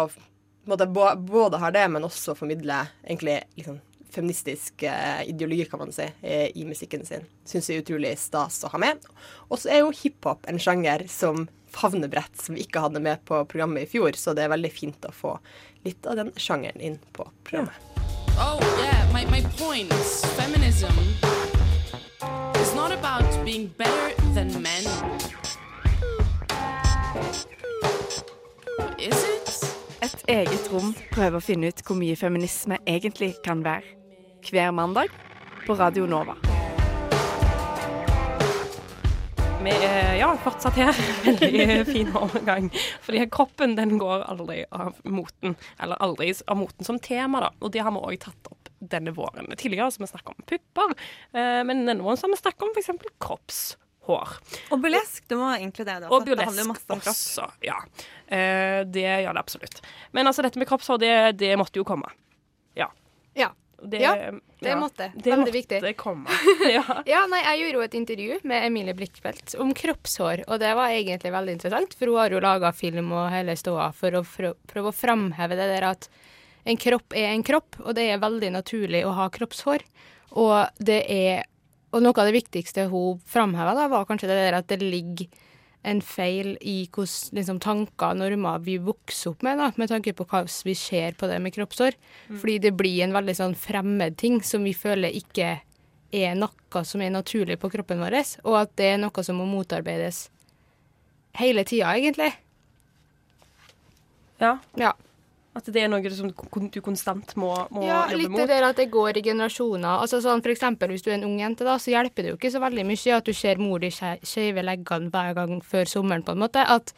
måte, 0.66 0.88
både 1.18 1.58
har 1.58 1.72
det, 1.72 1.88
men 1.88 2.04
også 2.04 2.36
formidler 2.36 2.90
egentlig 3.04 3.42
liksom, 3.56 3.80
feministisk 4.16 4.84
eh, 4.84 5.30
ideologi, 5.30 5.66
kan 5.66 5.80
man 5.80 5.92
si, 5.92 6.08
eh, 6.22 6.50
i 6.58 6.66
musikken 6.66 7.06
sin. 7.06 7.28
Syns 7.46 7.70
jeg 7.70 7.78
er 7.80 7.86
utrolig 7.86 8.16
stas 8.20 8.64
å 8.66 8.72
ha 8.74 8.82
med. 8.82 9.06
Og 9.50 9.60
så 9.62 9.74
er 9.74 9.84
jo 9.84 9.94
hiphop 9.96 10.48
en 10.50 10.62
sjanger 10.62 11.08
som 11.12 11.48
favnebrett 11.76 12.42
som 12.42 12.56
vi 12.56 12.64
ikke 12.64 12.86
hadde 12.86 13.04
med 13.04 13.26
på 13.28 13.42
programmet 13.52 13.84
i 13.84 13.92
fjor, 13.92 14.16
så 14.18 14.34
det 14.34 14.46
er 14.46 14.54
veldig 14.56 14.72
fint 14.72 15.10
å 15.10 15.14
få 15.14 15.36
litt 15.86 16.08
av 16.08 16.16
den 16.22 16.32
sjangeren 16.40 16.82
inn 16.82 17.00
på 17.14 17.28
programmet. 17.44 17.76
Oh, 18.36 18.60
yeah, 18.80 19.04
my, 19.14 19.26
my 19.32 19.44
is 22.62 22.76
not 22.76 22.92
about 22.92 23.46
being 23.46 23.68
better 23.78 24.16
than 24.34 24.62
men. 24.62 24.84
Is 29.00 29.24
it? 29.24 29.52
Et 30.02 30.24
eget 30.28 30.68
rom 30.74 30.94
prøver 31.12 31.40
å 31.40 31.44
finne 31.44 31.70
ut 31.72 31.82
hvor 31.86 31.98
mye 32.00 32.16
feminisme 32.20 32.78
egentlig 32.88 33.34
kan 33.46 33.64
være. 33.66 33.96
Hver 34.46 34.74
mandag 34.76 35.14
på 35.66 35.78
Radio 35.80 36.06
Nova. 36.06 36.36
Vi 39.66 39.72
er 39.74 40.20
ja, 40.20 40.28
fortsatt 40.44 40.78
her. 40.78 41.00
Veldig 41.26 41.86
fin 41.90 42.12
overgang. 42.14 42.70
Fordi 43.02 43.26
kroppen 43.34 43.74
den 43.80 43.98
går 44.02 44.28
aldri 44.30 44.60
av 44.70 45.00
moten. 45.10 45.56
Eller 45.82 45.98
aldri 46.06 46.30
av 46.46 46.60
moten 46.60 46.86
som 46.86 47.02
tema, 47.02 47.48
da. 47.48 47.50
Og 47.66 47.74
det 47.74 47.82
har 47.82 47.96
vi 47.96 48.04
òg 48.06 48.20
tatt 48.28 48.52
opp 48.52 48.65
denne 48.80 49.14
våren. 49.16 49.48
Tidligere 49.58 49.88
har 49.90 49.96
vi 50.00 50.08
snakket 50.10 50.34
om 50.36 50.46
pupper, 50.50 50.94
eh, 51.34 51.62
men 51.68 51.86
denne 51.88 52.04
våren 52.04 52.18
har 52.22 52.30
vi 52.36 52.42
snakket 52.42 52.68
om 52.68 52.74
f.eks. 52.76 52.92
kroppshår. 53.20 54.36
Og 54.70 54.80
burlesk. 54.84 55.24
Du 55.32 55.36
må 55.40 55.52
inkludere 55.58 56.04
det 56.06 56.12
Og 56.14 56.26
burlesk 56.28 56.62
masse 56.68 56.86
om 56.94 57.00
kropp. 57.02 57.12
også, 57.16 57.48
ja. 57.66 57.80
Eh, 58.28 58.84
det 58.86 59.06
gjør 59.26 59.34
det 59.34 59.42
absolutt. 59.42 59.82
Men 60.14 60.28
altså, 60.30 60.44
dette 60.46 60.60
med 60.62 60.70
kroppshår, 60.70 61.00
det, 61.02 61.14
det 61.42 61.56
måtte 61.58 61.80
jo 61.82 61.86
komme. 61.88 62.12
Ja. 62.78 62.92
Ja. 63.34 63.52
Det, 63.86 64.00
Ja, 64.00 64.14
det 64.64 64.70
ja, 64.72 64.76
måtte. 64.80 65.10
Det 65.14 65.30
Veldig 65.30 65.40
måtte 65.46 65.52
viktig. 65.52 65.96
komme. 66.00 66.30
Ja. 66.72 66.84
Ja, 67.06 67.26
nei, 67.30 67.42
jeg 67.44 67.60
gjorde 67.66 67.76
jo 67.82 67.84
et 67.86 67.98
intervju 68.00 68.38
med 68.48 68.64
Emilie 68.70 68.96
Blikkfeldt 68.98 69.56
om 69.62 69.74
kroppshår, 69.78 70.46
og 70.48 70.62
det 70.64 70.72
var 70.80 70.94
egentlig 70.96 71.34
veldig 71.36 71.54
interessant, 71.58 71.94
for 71.94 72.10
hun 72.10 72.18
har 72.22 72.32
jo 72.34 72.40
laga 72.42 72.72
film 72.74 73.12
og 73.12 73.28
hele 73.34 73.54
ståa 73.60 73.90
for 73.94 74.16
å 74.16 74.24
prøve 74.26 74.90
å 74.90 74.96
framheve 74.96 75.58
det 75.60 75.68
der 75.74 75.86
at 75.92 76.08
en 76.66 76.78
kropp 76.82 77.14
er 77.14 77.32
en 77.32 77.44
kropp, 77.46 77.78
og 77.84 77.96
det 77.98 78.08
er 78.10 78.22
veldig 78.24 78.52
naturlig 78.56 79.04
å 79.06 79.14
ha 79.18 79.30
kroppshår. 79.34 79.86
Og 80.36 80.82
det 80.84 81.04
er 81.12 81.46
Og 81.96 82.02
noe 82.04 82.20
av 82.20 82.28
det 82.28 82.36
viktigste 82.36 82.90
hun 82.92 83.22
framheva, 83.24 83.88
var 83.88 84.04
kanskje 84.04 84.28
det 84.28 84.36
der 84.36 84.56
at 84.58 84.68
det 84.68 84.82
ligger 84.82 85.30
en 85.88 86.02
feil 86.02 86.58
i 86.60 86.90
hvordan 86.92 87.38
liksom, 87.38 87.62
tanker 87.64 88.10
og 88.10 88.20
normer 88.20 88.60
vi 88.66 88.76
vokser 88.84 89.32
opp 89.32 89.46
med, 89.46 89.62
da, 89.62 89.70
med 89.80 89.88
tanke 89.94 90.12
på 90.18 90.26
hva 90.28 90.42
vi 90.44 90.76
ser 90.76 91.16
på 91.16 91.30
det 91.32 91.38
med 91.40 91.54
kroppshår. 91.56 91.96
Mm. 92.28 92.42
Fordi 92.42 92.58
det 92.66 92.74
blir 92.76 93.00
en 93.06 93.16
veldig 93.16 93.38
sånn 93.38 93.56
fremmed 93.56 94.18
ting 94.20 94.42
som 94.44 94.66
vi 94.68 94.74
føler 94.76 95.16
ikke 95.16 95.54
er 96.16 96.36
noe 96.36 96.84
som 96.84 97.02
er 97.06 97.14
naturlig 97.16 97.62
på 97.62 97.72
kroppen 97.72 98.04
vår, 98.04 98.20
og 98.44 98.60
at 98.66 98.76
det 98.76 98.92
er 98.92 99.00
noe 99.00 99.24
som 99.24 99.40
må 99.40 99.48
motarbeides 99.48 100.26
hele 101.40 101.64
tida, 101.68 101.96
egentlig. 101.96 102.34
Ja. 104.44 104.58
Ja. 104.80 104.94
At 105.56 105.70
det 105.72 105.86
er 105.86 105.88
noe 105.88 106.12
som 106.12 106.32
du 106.32 106.80
konstant 106.84 107.30
må, 107.40 107.54
må 107.72 107.86
Ja, 107.88 108.02
jobbe 108.12 108.18
litt 108.20 108.34
det 108.42 108.48
der 108.52 108.66
at 108.68 108.80
det 108.82 108.90
går 108.92 109.22
i 109.22 109.24
generasjoner. 109.24 110.02
Altså 110.04 110.20
sånn 110.24 110.44
for 110.44 110.52
eksempel 110.52 110.92
hvis 110.92 111.06
du 111.06 111.14
er 111.14 111.16
en 111.20 111.30
ung 111.30 111.38
jente, 111.40 111.64
da, 111.64 111.78
så 111.80 111.94
hjelper 111.94 112.26
det 112.26 112.34
jo 112.34 112.40
ikke 112.40 112.52
så 112.52 112.60
veldig 112.64 112.84
mye 112.90 113.16
at 113.16 113.30
du 113.30 113.32
ser 113.36 113.62
mor 113.64 113.80
di 113.80 113.92
skeive 113.94 114.66
leggene 114.68 115.14
hver 115.14 115.32
gang 115.38 115.62
før 115.64 115.88
sommeren, 115.88 116.26
på 116.28 116.36
en 116.36 116.44
måte. 116.44 116.60
At 116.60 116.92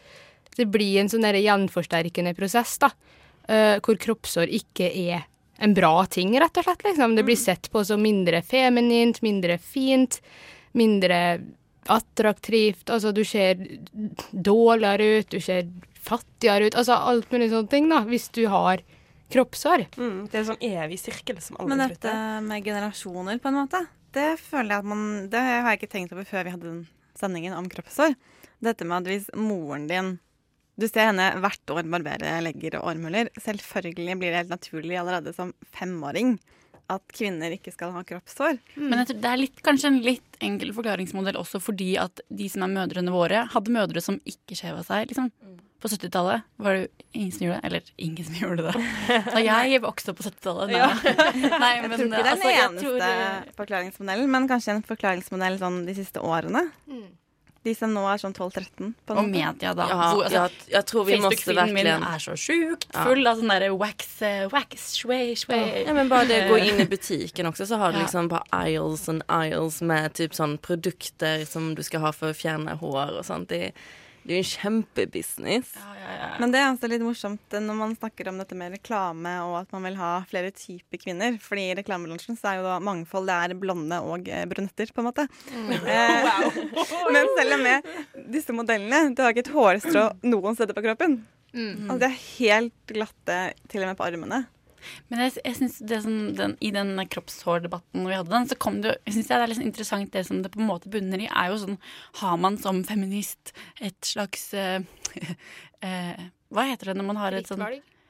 det 0.57 0.65
blir 0.73 1.03
en 1.03 1.11
sånn 1.11 1.27
gjenforsterkende 1.37 2.33
prosess, 2.37 2.79
da. 2.81 2.89
Uh, 3.47 3.77
hvor 3.79 3.95
kroppsår 3.95 4.49
ikke 4.51 4.89
er 4.89 5.21
en 5.63 5.73
bra 5.77 6.05
ting, 6.09 6.33
rett 6.39 6.57
og 6.59 6.65
slett. 6.65 6.83
Liksom. 6.83 7.15
Det 7.15 7.25
blir 7.27 7.39
sett 7.39 7.69
på 7.71 7.83
som 7.85 8.01
mindre 8.01 8.41
feminint, 8.45 9.21
mindre 9.25 9.57
fint, 9.61 10.19
mindre 10.77 11.21
attraktivt. 11.87 12.89
Altså, 12.89 13.13
du 13.15 13.23
ser 13.25 13.61
dårligere 14.31 15.21
ut, 15.21 15.29
du 15.31 15.41
ser 15.41 15.69
fattigere 16.07 16.69
ut. 16.69 16.77
Altså 16.79 16.97
alt 16.97 17.31
mulig 17.33 17.51
sånne 17.53 17.71
ting, 17.71 17.89
da, 17.91 18.01
hvis 18.07 18.29
du 18.35 18.45
har 18.51 18.83
kroppssår. 19.33 19.87
Mm, 19.97 20.27
det 20.27 20.37
er 20.37 20.43
en 20.43 20.49
sånn 20.53 20.67
evig 20.69 20.99
sirkel 21.01 21.39
som 21.43 21.57
aldri 21.59 21.75
Men 21.75 21.89
dette 21.91 22.13
med 22.45 22.67
generasjoner, 22.67 23.41
på 23.43 23.51
en 23.51 23.59
måte, 23.59 23.83
det 24.15 24.29
føler 24.39 24.71
jeg 24.71 24.85
at 24.85 24.87
man 24.87 25.01
Det 25.29 25.41
har 25.43 25.67
jeg 25.67 25.81
ikke 25.81 25.91
tenkt 25.91 26.13
over 26.15 26.27
før 26.27 26.47
vi 26.47 26.53
hadde 26.53 26.69
den 26.69 26.85
sendingen 27.17 27.57
om 27.57 27.67
kroppssår. 27.69 28.15
Dette 28.63 28.87
med 28.87 29.03
at 29.03 29.11
hvis 29.11 29.27
moren 29.35 29.89
din 29.89 30.15
Du 30.79 30.85
ser 30.87 31.09
henne 31.09 31.31
hvert 31.41 31.73
år 31.73 31.87
barbere 31.89 32.37
legger 32.45 32.77
og 32.79 32.91
armhuler. 32.93 33.31
Selvfølgelig 33.41 34.15
blir 34.21 34.29
det 34.29 34.43
helt 34.43 34.53
naturlig 34.53 34.99
allerede 34.99 35.33
som 35.33 35.55
femåring 35.73 36.37
at 36.87 37.03
kvinner 37.11 37.51
ikke 37.51 37.73
skal 37.73 37.91
ha 37.95 38.03
kroppshår. 38.07 38.59
Men 38.79 39.01
jeg 39.01 39.09
tror 39.09 39.17
det 39.23 39.31
er 39.31 39.41
litt, 39.41 39.57
kanskje 39.65 39.89
en 39.89 39.97
litt 40.05 40.37
enkel 40.45 40.71
forklaringsmodell 40.77 41.39
også 41.39 41.59
fordi 41.59 41.95
at 41.99 42.21
de 42.29 42.47
som 42.51 42.63
er 42.63 42.71
mødrene 42.77 43.11
våre, 43.11 43.41
hadde 43.51 43.73
mødre 43.73 44.03
som 44.05 44.21
ikke 44.23 44.55
skjeva 44.55 44.85
seg. 44.87 45.09
liksom. 45.11 45.31
På 45.81 45.87
70-tallet 45.93 46.41
var 46.57 46.73
det 46.73 46.79
jo 46.81 46.87
ingen 47.13 47.31
som 47.35 47.43
gjorde 47.45 47.59
det. 47.61 47.67
Eller 47.67 47.81
ingen 47.97 48.25
som 48.25 48.35
gjorde 48.41 48.63
det. 48.71 48.85
Da 49.35 49.43
jeg 49.45 49.81
vokste 49.83 50.11
opp 50.11 50.17
på 50.23 50.25
70-tallet. 50.25 50.73
Nei. 50.73 50.79
Ja. 50.81 50.89
nei, 51.61 51.71
jeg 51.77 51.91
tror 51.91 52.07
ikke 52.07 52.09
det 52.09 52.17
er 52.17 52.31
altså, 52.31 52.41
den 52.41 52.55
jeg 52.55 52.65
eneste 52.65 52.89
tror- 52.89 53.53
forklaringsmodellen, 53.61 54.31
men 54.33 54.49
kanskje 54.49 54.73
en 54.77 54.83
forklaringsmodell 54.89 55.59
sånn 55.61 55.83
de 55.85 55.93
siste 55.97 56.23
årene. 56.23 56.65
De 57.67 57.73
som 57.75 57.91
nå 57.91 57.99
er 58.07 58.19
sånn 58.21 58.31
12-13. 58.31 58.93
på 59.03 59.11
en 59.11 59.17
Og 59.19 59.25
media, 59.27 59.73
da. 59.75 59.85
Ja, 59.89 59.95
Hvor- 60.15 60.23
altså, 60.23 60.37
ja, 60.37 60.75
jeg 60.77 60.85
tror 60.87 61.03
vi 61.05 61.17
måtte 61.19 61.35
virkelig 61.51 61.73
min 61.75 61.87
er 61.91 62.21
så 62.23 62.35
sjukt 62.39 62.85
Ja. 62.93 63.03
full 63.03 63.27
av 63.27 63.37
sånn 63.41 63.49
derre 63.51 63.69
wax, 63.77 64.21
eh, 64.23 64.45
wax, 64.53 64.85
sway, 65.01 65.33
sway. 65.35 65.83
Ja, 65.85 65.93
men 65.93 66.07
bare 66.07 66.25
det 66.29 66.37
å 66.45 66.53
gå 66.55 66.61
inn 66.63 66.79
i 66.79 66.85
butikken 66.87 67.49
også, 67.51 67.67
så 67.67 67.77
har 67.81 67.91
du 67.91 67.99
liksom 67.99 68.29
bare 68.31 68.45
aisles 68.53 69.09
and 69.09 69.21
aisles 69.27 69.81
med 69.81 70.13
typ 70.13 70.31
sånn 70.33 70.57
produkter 70.57 71.45
som 71.45 71.73
du 71.75 71.83
skal 71.83 71.99
ha 72.07 72.11
for 72.15 72.31
å 72.31 72.37
fjerne 72.37 72.77
hår 72.79 73.17
og 73.19 73.25
sånt. 73.27 73.49
Det, 73.51 73.73
det 74.27 74.33
er 74.35 74.41
jo 74.41 74.43
en 74.43 74.49
kjempebusiness. 74.51 75.69
Men 76.41 76.51
det 76.51 76.59
er 76.59 76.65
også 76.67 76.89
litt 76.91 77.03
morsomt 77.05 77.53
når 77.63 77.77
man 77.79 77.93
snakker 77.95 78.27
om 78.27 78.41
dette 78.41 78.57
med 78.59 78.73
reklame 78.75 79.31
og 79.45 79.53
at 79.61 79.71
man 79.71 79.87
vil 79.87 79.95
ha 79.95 80.09
flere 80.27 80.51
typer 80.51 80.99
kvinner. 80.99 81.37
Fordi 81.39 81.69
i 81.69 81.77
reklamebransjen 81.79 82.35
så 82.35 82.49
er 82.51 82.59
jo 82.59 82.65
da 82.65 82.75
mangfold 82.83 83.31
det 83.31 83.37
er 83.45 83.55
blonde 83.61 84.01
og 84.03 84.27
eh, 84.27 84.43
brunetter, 84.51 84.91
på 84.91 85.03
en 85.03 85.09
måte. 85.09 85.27
Eh, 85.87 86.27
Men 87.13 87.29
selv 87.37 87.55
om 87.55 87.61
med 87.63 87.87
disse 88.33 88.53
modellene 88.55 89.13
Du 89.15 89.21
har 89.23 89.31
ikke 89.31 89.45
et 89.45 89.53
hårstrå 89.53 90.03
noen 90.27 90.57
steder 90.57 90.75
på 90.75 90.83
kroppen. 90.83 91.19
Mm. 91.55 91.87
Altså, 91.87 91.99
de 92.01 92.07
er 92.09 92.21
helt 92.25 92.91
glatte 92.91 93.39
til 93.71 93.85
og 93.85 93.91
med 93.91 93.99
på 93.99 94.07
armene. 94.07 94.41
Men 95.09 95.23
jeg, 95.25 95.35
jeg 95.43 95.55
synes 95.59 95.77
det 95.89 95.99
som 96.03 96.15
den, 96.37 96.55
i 96.61 96.71
den 96.75 96.93
kroppshårdebatten 97.13 98.07
vi 98.07 98.15
hadde 98.15 98.33
den, 98.33 98.47
så 98.49 98.57
kom 98.59 98.81
det 98.83 98.95
Jeg 99.07 99.17
synes 99.17 99.27
det 99.29 99.37
er 99.37 99.51
litt 99.51 99.65
interessant 99.65 100.11
det 100.13 100.25
som 100.27 100.41
det 100.43 100.51
på 100.53 100.59
en 100.61 100.69
måte 100.69 100.91
bunner 100.93 101.21
i, 101.23 101.29
er 101.29 101.51
jo 101.51 101.59
sånn 101.65 101.77
Har 102.21 102.37
man 102.41 102.57
som 102.61 102.83
feminist 102.87 103.53
et 103.81 103.97
slags 104.05 104.49
eh, 104.57 104.81
eh, 105.85 106.27
Hva 106.53 106.67
heter 106.71 106.91
det 106.91 106.97
når 106.99 107.09
man 107.11 107.21
har 107.21 107.37
et 107.37 107.47
sånn? 107.49 107.63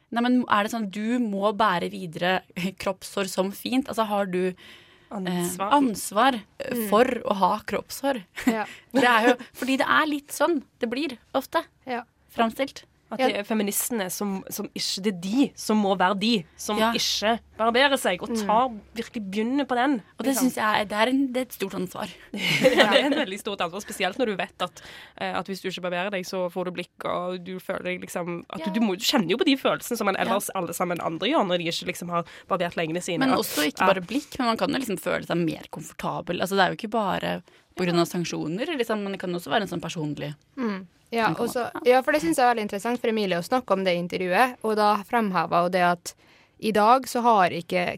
Nei, 0.07 0.21
men 0.23 0.43
er 0.47 0.63
det 0.63 0.71
sånn 0.71 0.89
du 0.93 1.17
må 1.19 1.49
bære 1.57 1.89
videre 1.91 2.37
kroppshår 2.79 3.27
som 3.27 3.49
fint? 3.51 3.89
Altså 3.91 4.05
har 4.07 4.29
du 4.31 4.53
Ansvar. 5.09 5.67
Eh, 5.71 5.73
ansvar 5.77 6.35
for 6.35 6.43
Mm. 6.67 6.89
for 6.89 7.05
å 7.31 7.35
ha 7.39 7.49
kroppshår. 7.63 8.17
det 8.97 9.03
er 9.07 9.27
jo 9.29 9.35
fordi 9.55 9.77
det 9.79 9.85
er 9.87 10.07
litt 10.09 10.33
sånn 10.35 10.57
det 10.81 10.89
blir 10.91 11.13
ofte 11.37 11.61
framstilt. 12.35 12.81
At 13.07 13.21
det 13.21 13.37
er 13.39 13.45
feministene 13.47 14.09
som, 14.11 14.41
som 14.51 14.65
ikke 14.75 15.03
Det 15.05 15.11
er 15.13 15.19
de 15.23 15.45
som 15.55 15.79
må 15.79 15.93
være 15.95 16.17
de 16.19 16.31
som 16.59 16.75
Ja. 16.77 16.89
ikke 16.91 17.37
barberer 17.57 17.97
seg, 17.97 18.21
og 18.21 18.33
tar 18.35 18.67
virkelig 18.97 19.21
begynner 19.31 19.65
på 19.65 19.77
den. 19.79 19.93
Og 20.17 20.25
det 20.25 20.33
liksom. 20.33 20.49
syns 20.51 20.57
jeg 20.59 20.89
det 20.91 20.97
er, 20.97 21.11
en, 21.13 21.21
det 21.33 21.39
er 21.39 21.45
et 21.47 21.55
stort 21.55 21.77
ansvar. 21.79 22.11
ja, 22.33 22.89
det 22.91 22.99
er 22.99 23.05
en 23.07 23.15
veldig 23.17 23.39
stort 23.39 23.63
ansvar, 23.63 23.81
spesielt 23.85 24.19
når 24.19 24.31
du 24.33 24.35
vet 24.41 24.65
at, 24.67 24.81
eh, 25.21 25.31
at 25.39 25.47
hvis 25.47 25.63
du 25.63 25.69
ikke 25.69 25.85
barberer 25.87 26.11
deg, 26.13 26.25
så 26.27 26.43
får 26.51 26.67
du 26.67 26.71
blikk, 26.75 27.07
og 27.07 27.39
du 27.47 27.55
føler 27.63 27.93
deg 27.93 28.03
liksom 28.03 28.43
at 28.49 28.65
du, 28.65 28.73
du, 28.75 28.81
må, 28.83 28.97
du 28.99 29.05
kjenner 29.07 29.31
jo 29.31 29.39
på 29.39 29.47
de 29.47 29.55
følelsene 29.57 29.97
som 29.97 30.09
man 30.11 30.19
ellers 30.19 30.51
alle 30.53 30.75
sammen 30.75 30.99
andre 31.01 31.31
gjør 31.31 31.47
når 31.47 31.63
de 31.63 31.71
ikke 31.71 31.87
liksom 31.93 32.11
har 32.13 32.27
barbert 32.51 32.75
leggene 32.75 33.01
sine. 33.01 33.23
Men 33.23 33.37
også 33.39 33.69
ikke 33.71 33.87
bare 33.87 34.03
blikk, 34.03 34.35
men 34.37 34.51
man 34.51 34.59
kan 34.59 34.69
jo 34.75 34.83
liksom 34.83 34.99
føle 35.01 35.23
seg 35.25 35.39
mer 35.41 35.71
komfortabel. 35.71 36.43
Altså 36.43 36.59
Det 36.59 36.65
er 36.65 36.75
jo 36.75 36.79
ikke 36.81 36.91
bare 36.93 37.33
pga. 37.77 37.93
sanksjoner, 38.09 38.75
liksom, 38.77 39.03
men 39.05 39.13
det 39.15 39.19
kan 39.21 39.33
også 39.37 39.51
være 39.53 39.67
en 39.67 39.71
sånn 39.75 39.83
personlig 39.83 40.33
Mm. 40.57 40.76
Ja, 41.11 41.27
Den 41.27 41.35
kan 41.35 41.45
og 41.45 41.53
så- 41.53 41.69
ja, 41.85 42.01
for 42.01 42.11
det 42.11 42.21
syns 42.21 42.37
jeg 42.37 42.45
er 42.45 42.53
veldig 42.55 42.67
interessant 42.67 42.99
for 42.99 43.07
Emilie 43.07 43.37
å 43.37 43.45
snakke 43.45 43.71
om 43.71 43.83
det 43.83 43.95
intervjuet. 43.95 44.57
Og 44.63 44.75
da 44.75 44.97
fremheva 45.03 45.61
hun 45.63 45.71
det 45.71 45.81
at 45.81 46.13
i 46.59 46.71
dag 46.71 47.03
så 47.07 47.21
har 47.21 47.49
ikke 47.49 47.97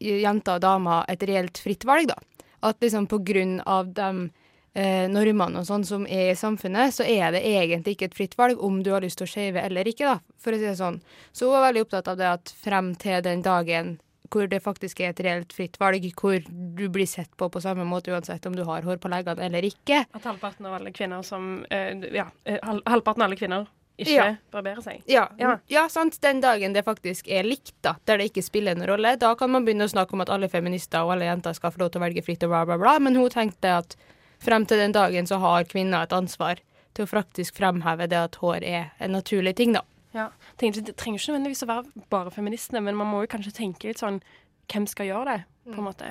jenter 0.00 0.54
og 0.54 0.60
damer 0.60 1.04
et 1.08 1.20
reelt 1.20 1.58
fritt 1.58 1.84
valg, 1.84 2.08
da. 2.08 2.14
At 2.62 2.80
liksom 2.80 3.06
på 3.06 3.22
grunn 3.24 3.62
av 3.66 3.92
de 3.94 4.30
eh, 4.74 5.08
normene 5.08 5.58
og 5.58 5.66
sånn 5.66 5.84
som 5.84 6.06
er 6.06 6.30
i 6.32 6.34
samfunnet, 6.38 6.92
så 6.94 7.04
er 7.04 7.32
det 7.32 7.42
egentlig 7.42 7.96
ikke 7.96 8.04
et 8.10 8.14
fritt 8.14 8.36
valg 8.38 8.60
om 8.62 8.82
du 8.82 8.90
har 8.92 9.00
lyst 9.00 9.18
til 9.18 9.26
å 9.26 9.30
shave 9.30 9.56
eller 9.64 9.84
ikke, 9.84 10.04
da, 10.06 10.18
for 10.38 10.52
å 10.52 10.58
si 10.58 10.66
det 10.66 10.76
sånn. 10.78 11.00
Så 11.32 11.48
hun 11.48 11.56
var 11.56 11.72
veldig 11.72 11.86
opptatt 11.86 12.08
av 12.08 12.16
det 12.16 12.26
at 12.26 12.52
frem 12.62 12.94
til 12.94 13.22
den 13.22 13.42
dagen 13.42 13.98
hvor 14.30 14.48
det 14.50 14.60
faktisk 14.64 15.00
er 15.00 15.10
et 15.14 15.20
reelt 15.24 15.52
fritt 15.52 15.78
valg, 15.80 16.04
hvor 16.20 16.38
du 16.48 16.88
blir 16.92 17.06
sett 17.06 17.30
på 17.36 17.48
på 17.50 17.60
samme 17.64 17.84
måte 17.88 18.12
uansett 18.12 18.46
om 18.46 18.54
du 18.56 18.64
har 18.64 18.82
hår 18.82 19.00
på 19.02 19.08
leggene 19.12 19.44
eller 19.48 19.62
ikke. 19.68 20.04
At 20.14 20.24
halvparten 20.28 20.66
av 20.68 20.74
alle 20.80 20.92
kvinner 20.92 21.22
som 21.26 21.64
eh, 21.70 21.94
Ja, 22.14 22.26
eh, 22.44 22.58
halvparten 22.62 23.22
av 23.22 23.28
alle 23.30 23.36
kvinner 23.40 23.66
ikke 23.98 24.14
Ja. 24.14 24.26
barberer 24.52 24.80
seg. 24.82 25.00
Ja, 25.10 25.28
Ja. 25.38 25.56
ja. 25.66 25.88
sant. 25.88 26.20
Den 26.22 26.40
dagen 26.40 26.72
det 26.72 26.84
faktisk 26.86 27.26
er 27.28 27.42
likt, 27.42 27.72
da, 27.82 27.96
der 28.06 28.18
det 28.18 28.30
ikke 28.30 28.44
spiller 28.46 28.72
en 28.76 28.86
rolle, 28.86 29.16
da 29.18 29.34
kan 29.34 29.50
man 29.50 29.64
begynne 29.66 29.88
å 29.88 29.90
snakke 29.90 30.14
om 30.14 30.20
at 30.22 30.30
alle 30.30 30.48
feminister 30.48 31.02
og 31.02 31.12
alle 31.16 31.24
jenter 31.26 31.52
skal 31.52 31.72
få 31.72 31.78
lov 31.82 31.90
til 31.90 32.00
å 32.00 32.04
velge 32.06 32.22
fritt 32.22 32.42
og 32.46 32.50
bla, 32.50 32.64
bla, 32.64 32.78
bla. 32.78 32.98
Men 33.00 33.16
hun 33.16 33.28
tenkte 33.28 33.76
at 33.80 33.96
frem 34.38 34.66
til 34.66 34.78
den 34.78 34.92
dagen 34.94 35.26
så 35.26 35.40
har 35.42 35.64
kvinner 35.64 36.02
et 36.06 36.12
ansvar 36.14 36.60
til 36.94 37.06
å 37.06 37.10
faktisk 37.10 37.56
fremheve 37.58 38.06
det 38.08 38.18
at 38.18 38.36
hår 38.36 38.62
er 38.62 38.92
en 39.00 39.12
naturlig 39.18 39.56
ting, 39.56 39.72
da. 39.74 39.82
Ja. 40.14 40.30
Tenker, 40.60 40.84
det 40.84 40.96
trenger 41.00 41.20
ikke 41.20 41.34
nødvendigvis 41.34 41.64
å 41.66 41.68
være 41.68 42.06
bare 42.12 42.32
feministene, 42.32 42.80
men 42.84 42.96
man 42.96 43.10
må 43.10 43.24
jo 43.24 43.32
kanskje 43.34 43.56
tenke 43.60 43.90
litt 43.90 44.00
sånn 44.00 44.22
Hvem 44.68 44.84
skal 44.84 45.06
gjøre 45.08 45.32
det, 45.32 45.42
på 45.70 45.78
en 45.80 45.86
måte? 45.86 46.08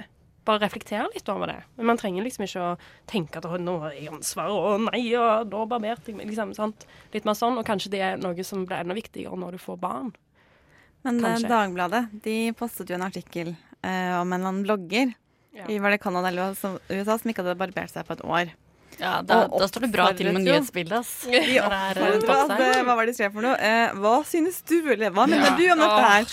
Bare 0.47 0.63
reflektere 0.63 1.05
litt 1.13 1.27
over 1.29 1.51
det. 1.51 1.57
Men 1.77 1.91
man 1.91 1.99
trenger 2.01 2.25
liksom 2.25 2.45
ikke 2.47 2.63
å 2.63 2.71
tenke 3.05 3.37
at 3.37 3.45
«Å, 3.45 3.59
nå 3.61 3.75
har 3.83 3.93
jeg 3.93 4.09
ansvar, 4.09 4.49
og 4.49 4.87
nei, 4.87 5.03
og 5.19 5.51
da 5.51 5.65
barberte 5.69 6.09
jeg 6.09 6.17
meg, 6.17 6.31
liksom. 6.31 6.55
sant? 6.57 6.87
Litt 7.13 7.27
mer 7.27 7.37
sånn. 7.37 7.59
Og 7.59 7.67
kanskje 7.67 7.91
det 7.93 8.01
er 8.01 8.17
noe 8.17 8.45
som 8.47 8.63
blir 8.65 8.81
enda 8.81 8.97
viktigere 8.97 9.37
når 9.37 9.59
du 9.59 9.61
får 9.61 9.77
barn. 9.83 10.09
Men 11.05 11.19
eh, 11.19 11.27
Kanskje. 11.27 11.51
Dagbladet 11.51 12.03
de 12.25 12.37
postet 12.57 12.89
jo 12.89 12.97
en 12.97 13.05
artikkel 13.05 13.53
eh, 13.53 14.15
om 14.17 14.25
en 14.25 14.39
eller 14.39 14.49
annen 14.49 14.65
blogger 14.65 15.13
i 15.67 15.77
var 15.81 15.93
det 15.93 16.01
Canada 16.01 16.29
eller 16.29 16.57
USA 16.89 17.17
som 17.17 17.31
ikke 17.31 17.43
hadde 17.43 17.57
barbert 17.59 17.93
seg 17.93 18.05
på 18.07 18.17
et 18.17 18.25
år. 18.25 18.51
Ja, 18.99 19.21
da- 19.21 19.47
da 19.47 19.67
står 19.69 19.85
det 19.85 19.91
bra 19.93 20.07
til 20.17 20.31
med 20.33 20.41
nyhetsbildet, 20.45 20.99
ass. 20.99 21.11
Er, 21.29 21.97
eh, 21.97 22.19
der. 22.19 22.31
at, 22.33 22.53
eh, 22.59 22.83
Hva 22.83 22.95
var 22.95 23.05
det 23.05 23.13
de 23.13 23.17
skrev 23.19 23.33
for 23.35 23.45
noe? 23.45 23.57
Eh, 23.59 23.91
hva 24.01 24.15
synes 24.25 24.61
du, 24.65 24.79
eller 24.91 25.11
hva 25.13 25.27
mener 25.29 25.51
Ja. 25.51 25.57
du 25.57 25.65
om 25.75 25.83
dette 25.83 26.07
her? 26.07 26.31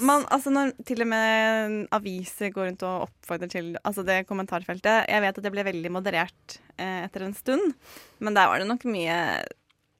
Man, 0.00 0.24
altså 0.32 0.50
når 0.50 0.72
til 0.88 1.02
og 1.04 1.06
med 1.06 1.74
aviser 1.94 2.50
går 2.50 2.66
rundt 2.66 2.82
og 2.82 3.04
oppfordrer 3.06 3.50
til 3.52 3.76
altså 3.84 4.02
det 4.04 4.24
kommentarfeltet 4.26 5.04
Jeg 5.06 5.20
vet 5.22 5.36
at 5.38 5.44
det 5.44 5.52
ble 5.54 5.62
veldig 5.62 5.90
moderert 5.92 6.56
eh, 6.78 7.04
etter 7.04 7.22
en 7.22 7.34
stund, 7.36 7.74
men 8.18 8.34
der 8.34 8.48
var 8.50 8.58
det 8.58 8.66
nok 8.68 8.84
mye 8.90 9.18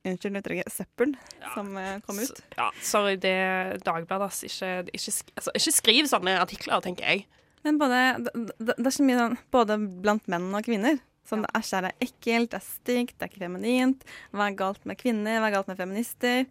Unnskyld 0.04 0.36
uttrykket 0.36 0.68
søppel 0.72 1.14
som 1.54 1.70
eh, 1.80 1.94
kom 2.04 2.18
ut. 2.20 2.40
Ja, 2.58 2.66
sorry, 2.84 3.14
det 3.16 3.30
er 3.40 3.78
Dagbladet, 3.86 4.26
ass. 4.26 4.42
Ikke, 4.44 4.72
ikke, 4.92 5.12
sk- 5.14 5.32
altså, 5.38 5.54
ikke 5.56 5.72
skriv 5.72 6.08
sånne 6.10 6.34
artikler, 6.42 6.82
tenker 6.84 7.06
jeg. 7.08 7.22
Men 7.64 7.78
både, 7.80 8.02
det, 8.26 8.34
det 8.60 8.74
det 8.76 8.84
er 8.90 8.92
så 8.98 9.06
mye 9.06 9.16
sånn, 9.22 9.38
både 9.54 9.78
blant 10.04 10.28
menn 10.28 10.50
og 10.52 10.66
kvinner. 10.66 10.98
Sånn 11.28 11.46
æsj, 11.56 11.72
er 11.78 11.86
det 11.88 11.94
ekkelt, 12.04 12.52
det 12.52 12.60
er 12.60 12.66
stygt, 12.66 13.16
det 13.16 13.26
er 13.26 13.32
ikke 13.32 13.44
feminint. 13.46 14.04
Hva 14.34 14.50
er 14.50 14.58
galt 14.58 14.84
med 14.88 15.00
kvinner, 15.00 15.40
hva 15.40 15.48
er 15.48 15.56
galt 15.56 15.70
med 15.72 15.80
feminister? 15.80 16.44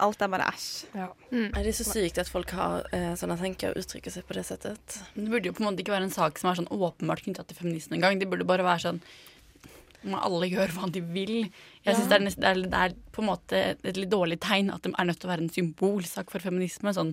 Alt 0.00 0.22
er 0.24 0.30
bare 0.32 0.46
æsj. 0.48 0.68
Er 1.36 1.64
det 1.66 1.74
så 1.76 1.84
sykt 1.84 2.20
at 2.22 2.30
folk 2.32 2.54
har 2.56 2.86
eh, 2.96 3.10
sånne 3.20 3.36
tenker 3.40 3.74
og 3.74 3.82
uttrykker 3.82 4.14
seg 4.14 4.24
på 4.24 4.36
det 4.38 4.46
settet? 4.48 5.00
Det 5.12 5.28
burde 5.28 5.50
jo 5.50 5.56
på 5.56 5.64
en 5.64 5.68
måte 5.68 5.84
ikke 5.84 5.92
være 5.92 6.08
en 6.08 6.14
sak 6.14 6.40
som 6.40 6.48
er 6.48 6.62
sånn 6.62 6.72
åpenbart 6.72 7.26
knytta 7.26 7.44
til 7.44 7.60
feminisme 7.60 7.98
engang. 7.98 8.16
Det 8.20 8.30
burde 8.30 8.48
bare 8.48 8.64
være 8.64 8.86
sånn 8.86 9.02
må 10.08 10.16
alle 10.16 10.48
gjøre 10.48 10.72
hva 10.76 10.88
de 10.92 11.02
vil. 11.04 11.34
Jeg 11.84 11.96
synes 11.96 12.08
det, 12.08 12.16
er, 12.16 12.26
det, 12.30 12.50
er, 12.50 12.60
det 12.72 12.82
er 12.86 12.94
på 13.12 13.20
en 13.20 13.28
måte 13.28 13.62
et 13.76 13.98
litt 13.98 14.12
dårlig 14.12 14.38
tegn 14.40 14.72
at 14.72 14.84
det 14.86 14.94
er 14.94 15.08
nødt 15.08 15.20
til 15.20 15.28
å 15.28 15.32
være 15.34 15.44
en 15.44 15.52
symbolsak 15.52 16.32
for 16.32 16.44
feminisme. 16.44 16.94
Sånn, 16.96 17.12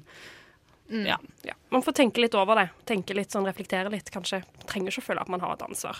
ja. 0.88 1.18
Ja, 1.44 1.58
Man 1.74 1.84
får 1.84 1.98
tenke 2.00 2.24
litt 2.24 2.38
over 2.38 2.62
det. 2.62 2.70
Tenke 2.88 3.18
litt 3.18 3.34
sånn, 3.36 3.48
Reflektere 3.48 3.92
litt, 3.92 4.12
kanskje. 4.14 4.42
Trenger 4.70 4.94
ikke 4.94 5.04
å 5.04 5.08
føle 5.10 5.26
at 5.26 5.34
man 5.34 5.44
har 5.44 5.58
et 5.58 5.66
ansvar, 5.68 6.00